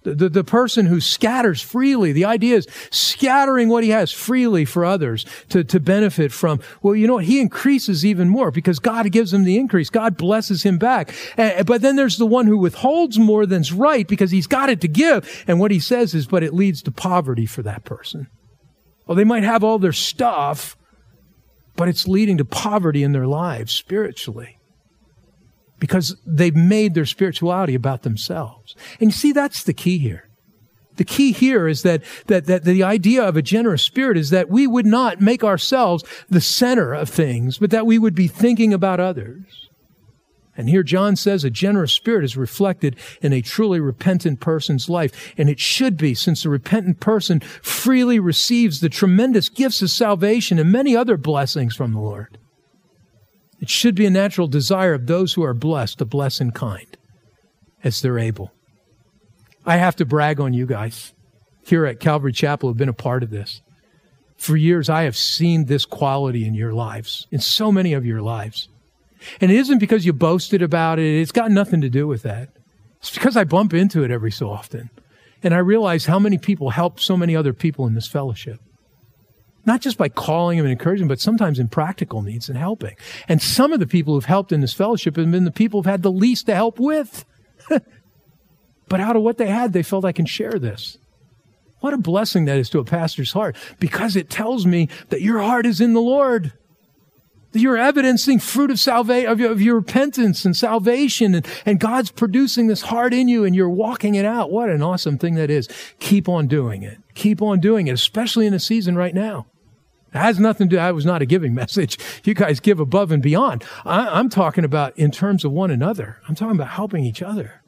The, 0.03 0.29
the, 0.29 0.43
person 0.45 0.85
who 0.85 1.01
scatters 1.01 1.61
freely. 1.61 2.13
The 2.13 2.23
idea 2.23 2.55
is 2.55 2.67
scattering 2.89 3.67
what 3.67 3.83
he 3.83 3.89
has 3.89 4.13
freely 4.13 4.63
for 4.63 4.85
others 4.85 5.25
to, 5.49 5.63
to 5.65 5.79
benefit 5.79 6.31
from. 6.31 6.61
Well, 6.81 6.95
you 6.95 7.05
know 7.05 7.15
what? 7.15 7.25
He 7.25 7.41
increases 7.41 8.05
even 8.05 8.29
more 8.29 8.49
because 8.49 8.79
God 8.79 9.11
gives 9.11 9.33
him 9.33 9.43
the 9.43 9.57
increase. 9.57 9.89
God 9.89 10.15
blesses 10.15 10.63
him 10.63 10.77
back. 10.77 11.13
And, 11.35 11.65
but 11.65 11.81
then 11.81 11.97
there's 11.97 12.17
the 12.17 12.25
one 12.25 12.47
who 12.47 12.57
withholds 12.57 13.19
more 13.19 13.45
than's 13.45 13.73
right 13.73 14.07
because 14.07 14.31
he's 14.31 14.47
got 14.47 14.69
it 14.69 14.79
to 14.81 14.87
give. 14.87 15.43
And 15.47 15.59
what 15.59 15.71
he 15.71 15.79
says 15.79 16.15
is, 16.15 16.27
but 16.27 16.43
it 16.43 16.53
leads 16.53 16.81
to 16.83 16.91
poverty 16.91 17.45
for 17.45 17.61
that 17.63 17.83
person. 17.83 18.27
Well, 19.05 19.15
they 19.15 19.25
might 19.25 19.43
have 19.43 19.65
all 19.65 19.79
their 19.79 19.91
stuff, 19.91 20.77
but 21.75 21.89
it's 21.89 22.07
leading 22.07 22.37
to 22.37 22.45
poverty 22.45 23.03
in 23.03 23.11
their 23.11 23.27
lives 23.27 23.73
spiritually 23.73 24.58
because 25.79 26.15
they've 26.25 26.55
made 26.55 26.93
their 26.93 27.05
spirituality 27.05 27.75
about 27.75 28.03
themselves. 28.03 28.75
And 28.99 29.09
you 29.09 29.13
see, 29.13 29.31
that's 29.31 29.63
the 29.63 29.73
key 29.73 29.97
here. 29.97 30.29
The 30.97 31.05
key 31.05 31.31
here 31.31 31.67
is 31.67 31.83
that, 31.83 32.03
that, 32.27 32.45
that 32.47 32.65
the 32.65 32.83
idea 32.83 33.23
of 33.23 33.37
a 33.37 33.41
generous 33.41 33.83
spirit 33.83 34.17
is 34.17 34.31
that 34.31 34.49
we 34.49 34.67
would 34.67 34.85
not 34.85 35.21
make 35.21 35.45
ourselves 35.45 36.03
the 36.27 36.41
center 36.41 36.93
of 36.93 37.07
things, 37.07 37.57
but 37.57 37.71
that 37.71 37.85
we 37.85 37.97
would 37.97 38.15
be 38.15 38.27
thinking 38.27 38.73
about 38.73 38.99
others. 38.99 39.69
And 40.57 40.67
here 40.67 40.83
John 40.83 41.15
says 41.15 41.45
a 41.45 41.49
generous 41.49 41.93
spirit 41.93 42.25
is 42.25 42.35
reflected 42.35 42.97
in 43.21 43.31
a 43.31 43.41
truly 43.41 43.79
repentant 43.79 44.41
person's 44.41 44.89
life. 44.89 45.33
And 45.37 45.49
it 45.49 45.57
should 45.57 45.95
be, 45.95 46.13
since 46.13 46.43
the 46.43 46.49
repentant 46.49 46.99
person 46.99 47.39
freely 47.39 48.19
receives 48.19 48.81
the 48.81 48.89
tremendous 48.89 49.47
gifts 49.47 49.81
of 49.81 49.89
salvation 49.89 50.59
and 50.59 50.69
many 50.69 50.97
other 50.97 51.15
blessings 51.15 51.77
from 51.77 51.93
the 51.93 52.01
Lord. 52.01 52.37
It 53.59 53.69
should 53.69 53.95
be 53.95 54.05
a 54.05 54.09
natural 54.11 54.47
desire 54.47 54.93
of 54.93 55.07
those 55.07 55.33
who 55.33 55.43
are 55.43 55.53
blessed 55.53 55.99
to 55.99 56.05
bless 56.05 56.39
in 56.39 56.51
kind 56.51 56.97
as 57.83 58.01
they're 58.01 58.19
able. 58.19 58.51
I 59.65 59.77
have 59.77 59.95
to 59.97 60.05
brag 60.05 60.39
on 60.39 60.53
you 60.53 60.65
guys 60.65 61.13
here 61.69 61.85
at 61.85 61.99
Calvary 61.99 62.33
Chapel 62.33 62.69
have 62.69 62.77
been 62.77 62.89
a 62.89 62.93
part 62.93 63.23
of 63.23 63.29
this. 63.29 63.61
For 64.37 64.57
years, 64.57 64.89
I 64.89 65.03
have 65.03 65.15
seen 65.15 65.65
this 65.65 65.85
quality 65.85 66.45
in 66.45 66.55
your 66.55 66.73
lives, 66.73 67.27
in 67.29 67.39
so 67.39 67.71
many 67.71 67.93
of 67.93 68.05
your 68.05 68.21
lives. 68.21 68.69
And 69.41 69.51
it 69.51 69.57
isn't 69.57 69.79
because 69.79 70.05
you 70.05 70.13
boasted 70.13 70.61
about 70.61 70.97
it. 70.97 71.21
It's 71.21 71.31
got 71.31 71.51
nothing 71.51 71.81
to 71.81 71.89
do 71.89 72.07
with 72.07 72.23
that. 72.23 72.49
It's 72.99 73.13
because 73.13 73.37
I 73.37 73.43
bump 73.43 73.73
into 73.73 74.03
it 74.03 74.11
every 74.11 74.31
so 74.31 74.49
often. 74.49 74.89
And 75.43 75.53
I 75.53 75.59
realize 75.59 76.05
how 76.05 76.19
many 76.19 76.37
people 76.37 76.71
help 76.71 76.99
so 76.99 77.15
many 77.15 77.35
other 77.35 77.53
people 77.53 77.85
in 77.85 77.95
this 77.95 78.07
fellowship. 78.07 78.59
Not 79.69 79.81
just 79.81 79.99
by 79.99 80.09
calling 80.09 80.57
them 80.57 80.65
and 80.65 80.71
encouraging, 80.71 81.07
but 81.07 81.19
sometimes 81.19 81.59
in 81.59 81.67
practical 81.67 82.23
needs 82.23 82.49
and 82.49 82.57
helping. 82.57 82.95
And 83.27 83.39
some 83.39 83.71
of 83.71 83.79
the 83.79 83.85
people 83.85 84.15
who've 84.15 84.25
helped 84.25 84.51
in 84.51 84.61
this 84.61 84.73
fellowship 84.73 85.15
have 85.15 85.29
been 85.29 85.43
the 85.43 85.51
people 85.51 85.79
who've 85.79 85.91
had 85.91 86.01
the 86.01 86.11
least 86.11 86.47
to 86.47 86.55
help 86.55 86.79
with. 86.79 87.23
but 87.69 88.99
out 88.99 89.15
of 89.15 89.21
what 89.21 89.37
they 89.37 89.45
had, 89.45 89.71
they 89.71 89.83
felt 89.83 90.05
I 90.05 90.11
can 90.11 90.25
share 90.25 90.53
this. 90.53 90.97
What 91.81 91.93
a 91.93 91.99
blessing 91.99 92.45
that 92.45 92.57
is 92.57 92.71
to 92.71 92.79
a 92.79 92.83
pastor's 92.83 93.33
heart 93.33 93.55
because 93.79 94.15
it 94.15 94.31
tells 94.31 94.65
me 94.65 94.89
that 95.09 95.21
your 95.21 95.37
heart 95.37 95.67
is 95.67 95.79
in 95.79 95.93
the 95.93 96.01
Lord 96.01 96.51
That 97.51 97.59
you're 97.59 97.77
evidencing 97.77 98.39
fruit 98.39 98.71
of 98.71 98.79
salvation, 98.79 99.31
of, 99.31 99.39
of 99.39 99.61
your, 99.61 99.75
repentance 99.75 100.45
and 100.45 100.57
salvation, 100.57 101.35
and, 101.35 101.47
and 101.63 101.79
God's 101.79 102.09
producing 102.09 102.65
this 102.65 102.81
heart 102.81 103.13
in 103.13 103.27
you, 103.27 103.43
and 103.45 103.55
you're 103.55 103.69
walking 103.69 104.15
it 104.15 104.25
out. 104.25 104.49
What 104.49 104.69
an 104.69 104.81
awesome 104.81 105.19
thing 105.19 105.35
that 105.35 105.51
is. 105.51 105.69
Keep 105.99 106.27
on 106.27 106.47
doing 106.47 106.81
it. 106.81 106.97
Keep 107.13 107.43
on 107.43 107.59
doing 107.59 107.85
it, 107.85 107.91
especially 107.91 108.47
in 108.47 108.53
the 108.53 108.59
season 108.59 108.95
right 108.95 109.13
now. 109.13 109.45
It 110.13 110.17
has 110.17 110.39
nothing 110.39 110.67
to 110.69 110.71
do, 110.71 110.77
that 110.77 110.95
was 110.95 111.05
not 111.05 111.21
a 111.21 111.25
giving 111.25 111.53
message. 111.63 111.97
You 112.23 112.33
guys 112.33 112.59
give 112.59 112.79
above 112.79 113.11
and 113.11 113.21
beyond. 113.21 113.63
I, 113.85 114.07
I'm 114.07 114.29
talking 114.29 114.63
about 114.63 114.97
in 114.97 115.11
terms 115.11 115.45
of 115.45 115.51
one 115.51 115.71
another. 115.71 116.17
I'm 116.27 116.35
talking 116.35 116.55
about 116.55 116.69
helping 116.69 117.05
each 117.05 117.21
other. 117.21 117.61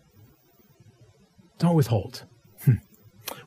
Don't 1.59 1.75
withhold. 1.75 2.23
Hmm. 2.65 2.75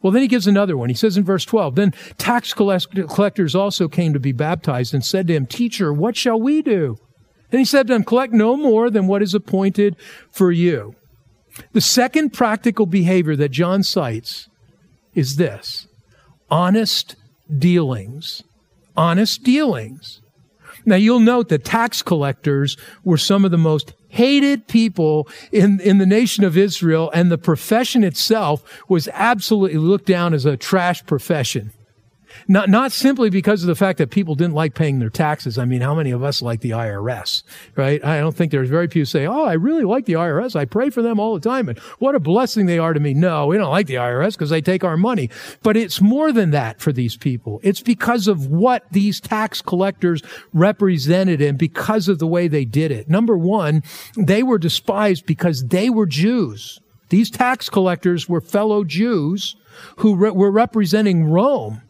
Well, 0.01 0.13
then 0.13 0.23
he 0.23 0.29
gives 0.29 0.47
another 0.47 0.77
one. 0.77 0.89
He 0.89 0.95
says 0.95 1.17
in 1.17 1.25
verse 1.25 1.45
12, 1.45 1.75
Then 1.75 1.93
tax 2.17 2.55
collectors 2.55 3.55
also 3.55 3.89
came 3.89 4.13
to 4.13 4.21
be 4.21 4.33
baptized 4.33 4.95
and 4.95 5.05
said 5.05 5.27
to 5.27 5.35
him, 5.35 5.47
Teacher, 5.47 5.93
what 5.93 6.17
shall 6.17 6.41
we 6.41 6.63
do? 6.63 6.97
And 7.51 7.59
he 7.59 7.65
said 7.65 7.89
to 7.89 7.93
them, 7.93 8.05
Collect 8.05 8.33
no 8.33 8.57
more 8.57 8.91
than 8.91 9.07
what 9.07 9.23
is 9.23 9.35
appointed 9.35 9.97
for 10.31 10.53
you. 10.53 10.95
The 11.73 11.81
second 11.81 12.31
practical 12.33 12.87
behavior 12.87 13.37
that 13.37 13.51
John 13.51 13.83
cites 13.83 14.49
is 15.15 15.37
this 15.37 15.87
honest 16.51 17.17
dealings. 17.57 18.43
Honest 18.97 19.43
dealings. 19.43 20.21
Now 20.87 20.97
you'll 20.97 21.21
note 21.21 21.49
that 21.49 21.65
tax 21.65 22.03
collectors 22.03 22.77
were 23.05 23.17
some 23.17 23.45
of 23.45 23.51
the 23.51 23.59
most 23.59 23.95
hated 24.09 24.69
people 24.69 25.29
in, 25.51 25.81
in 25.81 25.99
the 25.99 26.07
nation 26.07 26.45
of 26.45 26.57
Israel, 26.57 27.11
and 27.13 27.31
the 27.31 27.39
profession 27.39 28.05
itself 28.05 28.83
was 28.89 29.09
absolutely 29.13 29.79
looked 29.79 30.07
down 30.07 30.35
as 30.35 30.45
a 30.45 30.57
trash 30.57 31.05
profession. 31.05 31.73
Not, 32.47 32.69
not 32.69 32.93
simply 32.93 33.31
because 33.31 33.63
of 33.63 33.69
the 33.69 33.75
fact 33.75 33.99
that 33.99 34.11
people 34.11 34.35
didn't 34.35 34.55
like 34.55 34.75
paying 34.75 34.99
their 34.99 35.11
taxes. 35.11 35.59
I 35.59 35.65
mean, 35.65 35.81
how 35.81 35.95
many 35.95 36.11
of 36.11 36.23
us 36.23 36.43
like 36.43 36.61
the 36.61 36.71
IRS, 36.71 37.43
right? 37.77 38.05
I 38.05 38.19
don't 38.21 38.37
think 38.37 38.53
there's 38.53 38.69
very 38.69 38.89
few 38.89 39.05
say, 39.05 39.27
Oh, 39.27 39.45
I 39.45 39.55
really 39.55 39.85
like 39.85 40.07
the 40.07 40.15
IRS. 40.15 40.55
I 40.55 40.65
pray 40.65 40.91
for 40.91 41.03
them 41.03 41.19
all 41.19 41.35
the 41.35 41.49
time. 41.49 41.69
And 41.69 41.79
what 41.99 42.15
a 42.15 42.21
blessing 42.21 42.67
they 42.67 42.79
are 42.79 42.93
to 42.93 43.01
me. 43.01 43.15
No, 43.15 43.47
we 43.47 43.57
don't 43.57 43.71
like 43.71 43.87
the 43.87 43.95
IRS 43.95 44.33
because 44.33 44.51
they 44.51 44.61
take 44.61 44.85
our 44.85 44.97
money. 44.97 45.31
But 45.63 45.77
it's 45.77 46.01
more 46.01 46.33
than 46.33 46.51
that 46.51 46.81
for 46.81 46.93
these 46.93 47.17
people. 47.17 47.61
It's 47.63 47.81
because 47.81 48.29
of 48.29 48.49
what 48.49 48.85
these 48.91 49.21
tax 49.21 49.63
collectors 49.63 50.23
represented 50.53 51.41
and 51.41 51.59
because 51.59 52.09
of 52.09 52.19
the 52.19 52.27
way 52.27 52.49
they 52.49 52.65
did 52.65 52.91
it. 52.91 53.09
Number 53.09 53.37
one, 53.37 53.83
they 54.17 54.43
were 54.43 54.59
despised 54.59 55.27
because 55.27 55.65
they 55.65 55.89
were 55.91 56.07
Jews. 56.07 56.81
These 57.09 57.31
tax 57.31 57.69
collectors 57.71 58.29
were 58.29 58.41
fellow 58.41 58.85
Jews 58.85 59.57
who 59.99 60.17
re- 60.17 60.31
were 60.31 60.51
representing 60.51 61.27
Rome. 61.27 61.83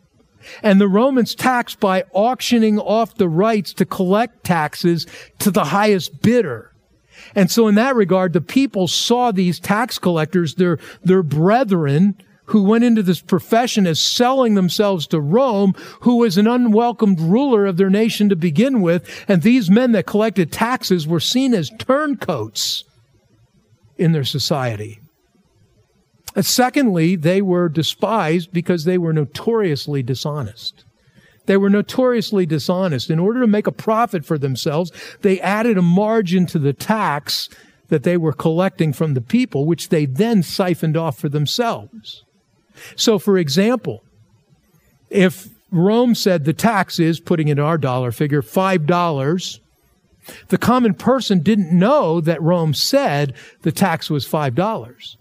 And 0.63 0.81
the 0.81 0.89
Romans 0.89 1.35
taxed 1.35 1.81
by 1.81 2.05
auctioning 2.13 2.79
off 2.79 3.15
the 3.15 3.29
rights 3.29 3.73
to 3.75 3.85
collect 3.85 4.45
taxes 4.45 5.07
to 5.41 5.51
the 5.51 5.65
highest 5.65 6.23
bidder. 6.23 6.73
And 7.35 7.51
so 7.51 7.69
in 7.69 7.75
that 7.77 7.97
regard, 7.97 8.33
the 8.33 8.41
people 8.41 8.89
saw 8.89 9.31
these 9.31 9.61
tax 9.61 9.99
collectors, 9.99 10.57
their, 10.57 10.79
their 11.03 11.23
brethren, 11.23 12.17
who 12.47 12.63
went 12.63 12.85
into 12.85 13.03
this 13.03 13.21
profession 13.21 13.87
as 13.87 14.01
selling 14.01 14.55
themselves 14.55 15.07
to 15.07 15.21
Rome, 15.21 15.75
who 16.01 16.17
was 16.17 16.37
an 16.37 16.47
unwelcomed 16.47 17.21
ruler 17.21 17.65
of 17.65 17.77
their 17.77 17.89
nation 17.89 18.29
to 18.29 18.37
begin 18.37 18.83
with. 18.83 19.09
And 19.29 19.43
these 19.43 19.71
men 19.71 19.93
that 19.93 20.07
collected 20.07 20.53
taxes 20.53 21.07
were 21.07 21.21
seen 21.21 21.55
as 21.55 21.71
turncoats 21.79 22.85
in 23.97 24.13
their 24.13 24.25
society. 24.25 25.01
Secondly, 26.41 27.17
they 27.17 27.41
were 27.41 27.69
despised 27.69 28.53
because 28.53 28.85
they 28.85 28.99
were 28.99 29.13
notoriously 29.13 30.03
dishonest. 30.03 30.85
They 31.47 31.57
were 31.57 31.71
notoriously 31.71 32.47
dishonest. 32.47 33.11
In 33.11 33.19
order 33.19 33.41
to 33.41 33.47
make 33.47 33.67
a 33.67 33.73
profit 33.73 34.25
for 34.25 34.39
themselves, 34.39 34.91
they 35.23 35.41
added 35.41 35.79
a 35.79 35.83
margin 35.83 36.47
to 36.47 36.59
the 36.59 36.73
tax 36.73 37.49
that 37.89 38.03
they 38.03 38.17
were 38.17 38.33
collecting 38.33 38.93
from 38.93 39.15
the 39.15 39.21
people, 39.21 39.67
which 39.67 39.91
they 39.91 40.07
then 40.07 40.43
siphoned 40.43 40.97
off 40.97 41.19
for 41.19 41.29
themselves. 41.29 42.25
So, 42.97 43.19
for 43.19 43.39
example, 43.39 44.03
if 45.11 45.49
Rome 45.71 46.15
said 46.15 46.45
the 46.45 46.53
tax 46.53 46.99
is, 46.99 47.21
putting 47.21 47.49
in 47.49 47.59
our 47.59 47.79
dollar 47.79 48.11
figure, 48.11 48.43
$5, 48.43 49.61
the 50.49 50.59
common 50.59 50.95
person 50.95 51.41
didn't 51.41 51.77
know 51.77 52.21
that 52.21 52.43
Rome 52.43 52.75
said 52.75 53.35
the 53.63 53.73
tax 53.73 54.09
was 54.09 54.27
$5. 54.27 55.17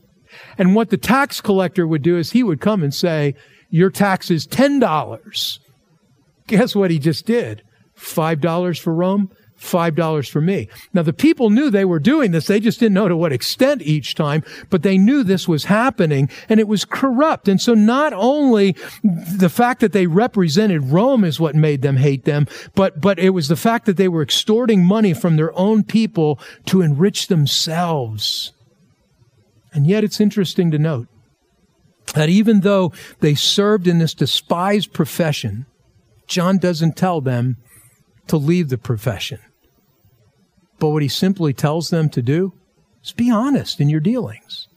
And 0.57 0.75
what 0.75 0.89
the 0.89 0.97
tax 0.97 1.41
collector 1.41 1.87
would 1.87 2.01
do 2.01 2.17
is 2.17 2.31
he 2.31 2.43
would 2.43 2.61
come 2.61 2.83
and 2.83 2.93
say, 2.93 3.35
Your 3.69 3.89
tax 3.89 4.31
is 4.31 4.47
$10. 4.47 5.59
Guess 6.47 6.75
what 6.75 6.91
he 6.91 6.99
just 6.99 7.25
did? 7.25 7.63
$5 7.97 8.79
for 8.79 8.93
Rome, 8.93 9.31
$5 9.59 10.29
for 10.29 10.41
me. 10.41 10.67
Now, 10.93 11.03
the 11.03 11.13
people 11.13 11.49
knew 11.49 11.69
they 11.69 11.85
were 11.85 11.99
doing 11.99 12.31
this. 12.31 12.47
They 12.47 12.59
just 12.59 12.79
didn't 12.79 12.95
know 12.95 13.07
to 13.07 13.15
what 13.15 13.33
extent 13.33 13.81
each 13.81 14.15
time, 14.15 14.43
but 14.69 14.83
they 14.83 14.97
knew 14.97 15.23
this 15.23 15.47
was 15.47 15.65
happening 15.65 16.29
and 16.49 16.59
it 16.59 16.67
was 16.67 16.85
corrupt. 16.85 17.47
And 17.47 17.61
so 17.61 17.73
not 17.73 18.13
only 18.13 18.75
the 19.03 19.49
fact 19.49 19.79
that 19.81 19.93
they 19.93 20.07
represented 20.07 20.85
Rome 20.85 21.23
is 21.23 21.39
what 21.39 21.55
made 21.55 21.81
them 21.81 21.97
hate 21.97 22.25
them, 22.25 22.47
but, 22.75 22.99
but 22.99 23.19
it 23.19 23.31
was 23.31 23.47
the 23.47 23.55
fact 23.55 23.85
that 23.85 23.97
they 23.97 24.07
were 24.07 24.21
extorting 24.21 24.85
money 24.85 25.13
from 25.13 25.35
their 25.35 25.57
own 25.57 25.83
people 25.83 26.39
to 26.65 26.81
enrich 26.81 27.27
themselves. 27.27 28.52
And 29.73 29.87
yet 29.87 30.03
it's 30.03 30.21
interesting 30.21 30.71
to 30.71 30.79
note 30.79 31.07
that 32.13 32.29
even 32.29 32.61
though 32.61 32.91
they 33.19 33.35
served 33.35 33.87
in 33.87 33.97
this 33.97 34.13
despised 34.13 34.93
profession, 34.93 35.65
John 36.27 36.57
doesn't 36.57 36.95
tell 36.95 37.21
them 37.21 37.57
to 38.27 38.37
leave 38.37 38.69
the 38.69 38.77
profession. 38.77 39.39
But 40.79 40.89
what 40.89 41.01
he 41.01 41.07
simply 41.07 41.53
tells 41.53 41.89
them 41.89 42.09
to 42.09 42.21
do 42.21 42.53
is 43.03 43.11
be 43.11 43.31
honest 43.31 43.79
in 43.79 43.89
your 43.89 43.99
dealings. 43.99 44.67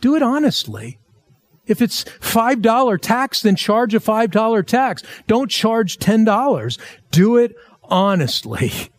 Do 0.00 0.14
it 0.14 0.22
honestly. 0.22 0.98
If 1.66 1.82
it's 1.82 2.04
$5 2.04 3.00
tax, 3.00 3.42
then 3.42 3.56
charge 3.56 3.94
a 3.94 4.00
$5 4.00 4.66
tax. 4.66 5.02
Don't 5.26 5.50
charge 5.50 5.98
$10. 5.98 6.78
Do 7.10 7.36
it 7.36 7.54
honestly. 7.84 8.90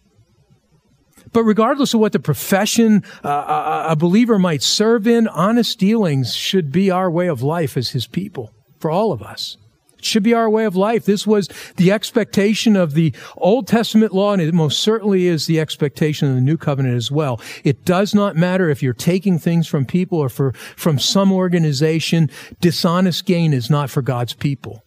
But 1.31 1.43
regardless 1.43 1.93
of 1.93 1.99
what 1.99 2.11
the 2.11 2.19
profession 2.19 3.03
uh, 3.23 3.85
a 3.89 3.95
believer 3.95 4.39
might 4.39 4.63
serve 4.63 5.07
in, 5.07 5.27
honest 5.27 5.79
dealings 5.79 6.35
should 6.35 6.71
be 6.71 6.89
our 6.89 7.09
way 7.09 7.27
of 7.27 7.41
life 7.41 7.77
as 7.77 7.91
his 7.91 8.07
people, 8.07 8.51
for 8.79 8.89
all 8.89 9.11
of 9.11 9.21
us. 9.21 9.57
It 9.97 10.05
should 10.05 10.23
be 10.23 10.33
our 10.33 10.49
way 10.49 10.63
of 10.63 10.77
life. 10.77 11.03
This 11.03 11.27
was 11.27 11.49
the 11.75 11.91
expectation 11.91 12.77
of 12.77 12.93
the 12.93 13.13
Old 13.35 13.67
Testament 13.67 14.13
law, 14.13 14.31
and 14.31 14.41
it 14.41 14.53
most 14.53 14.79
certainly 14.79 15.27
is 15.27 15.45
the 15.45 15.59
expectation 15.59 16.29
of 16.29 16.35
the 16.35 16.41
New 16.41 16.55
Covenant 16.57 16.95
as 16.95 17.11
well. 17.11 17.41
It 17.65 17.83
does 17.83 18.15
not 18.15 18.37
matter 18.37 18.69
if 18.69 18.81
you're 18.81 18.93
taking 18.93 19.37
things 19.37 19.67
from 19.67 19.85
people 19.85 20.17
or 20.17 20.29
for, 20.29 20.53
from 20.77 20.99
some 20.99 21.33
organization. 21.33 22.29
Dishonest 22.61 23.25
gain 23.25 23.51
is 23.51 23.69
not 23.69 23.89
for 23.89 24.01
God's 24.01 24.33
people. 24.33 24.83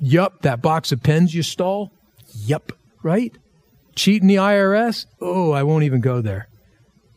Yup, 0.00 0.42
that 0.42 0.60
box 0.60 0.90
of 0.90 1.00
pens 1.00 1.32
you 1.32 1.44
stole? 1.44 1.92
Yup, 2.34 2.72
right? 3.04 3.38
Cheating 3.96 4.28
the 4.28 4.36
IRS? 4.36 5.06
Oh, 5.20 5.50
I 5.52 5.62
won't 5.62 5.84
even 5.84 6.00
go 6.00 6.20
there. 6.20 6.48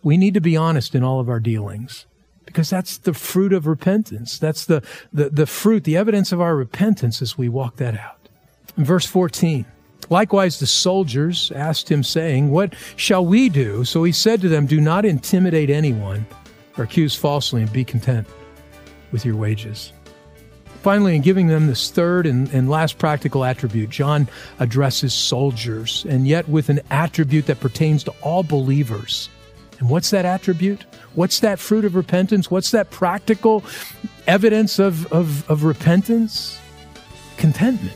We 0.02 0.18
need 0.18 0.34
to 0.34 0.42
be 0.42 0.58
honest 0.58 0.96
in 0.96 1.04
all 1.04 1.20
of 1.20 1.30
our 1.30 1.40
dealings 1.40 2.06
because 2.46 2.70
that's 2.70 2.98
the 2.98 3.14
fruit 3.14 3.54
of 3.54 3.68
repentance. 3.68 4.40
That's 4.40 4.66
the, 4.66 4.82
the, 5.14 5.30
the 5.30 5.46
fruit, 5.46 5.84
the 5.84 5.98
evidence 5.98 6.32
of 6.32 6.42
our 6.42 6.56
repentance 6.56 7.22
as 7.22 7.38
we 7.38 7.50
walk 7.50 7.76
that 7.76 7.96
out. 7.98 8.30
In 8.78 8.86
verse 8.86 9.06
14, 9.06 9.66
Likewise, 10.10 10.60
the 10.60 10.66
soldiers 10.66 11.52
asked 11.54 11.90
him, 11.90 12.04
saying, 12.04 12.50
What 12.50 12.74
shall 12.96 13.26
we 13.26 13.50
do? 13.50 13.86
So 13.86 14.04
he 14.04 14.12
said 14.12 14.42
to 14.42 14.50
them, 14.50 14.66
Do 14.66 14.82
not 14.82 15.06
intimidate 15.06 15.70
anyone 15.70 16.26
or 16.78 16.84
accuse 16.84 17.16
falsely, 17.16 17.62
and 17.62 17.72
be 17.72 17.84
content 17.84 18.28
with 19.12 19.26
your 19.26 19.36
wages. 19.36 19.92
Finally, 20.82 21.16
in 21.16 21.22
giving 21.22 21.48
them 21.48 21.68
this 21.68 21.92
third 21.92 22.26
and, 22.26 22.50
and 22.54 22.70
last 22.70 22.98
practical 22.98 23.44
attribute, 23.44 23.90
John 23.90 24.30
addresses 24.60 25.14
soldiers, 25.14 26.06
and 26.08 26.26
yet 26.26 26.48
with 26.48 26.70
an 26.70 26.80
attribute 26.90 27.48
that 27.48 27.60
pertains 27.60 28.04
to 28.06 28.14
all 28.22 28.44
believers. 28.44 29.30
And 29.80 29.90
what's 29.90 30.10
that 30.12 30.26
attribute? 30.26 30.86
What's 31.16 31.42
that 31.42 31.60
fruit 31.60 31.84
of 31.86 31.96
repentance? 31.96 32.50
What's 32.50 32.72
that 32.72 32.92
practical 32.92 33.64
evidence 34.28 34.80
of, 34.80 35.12
of, 35.12 35.50
of 35.50 35.64
repentance? 35.64 36.60
Contentment. 37.38 37.96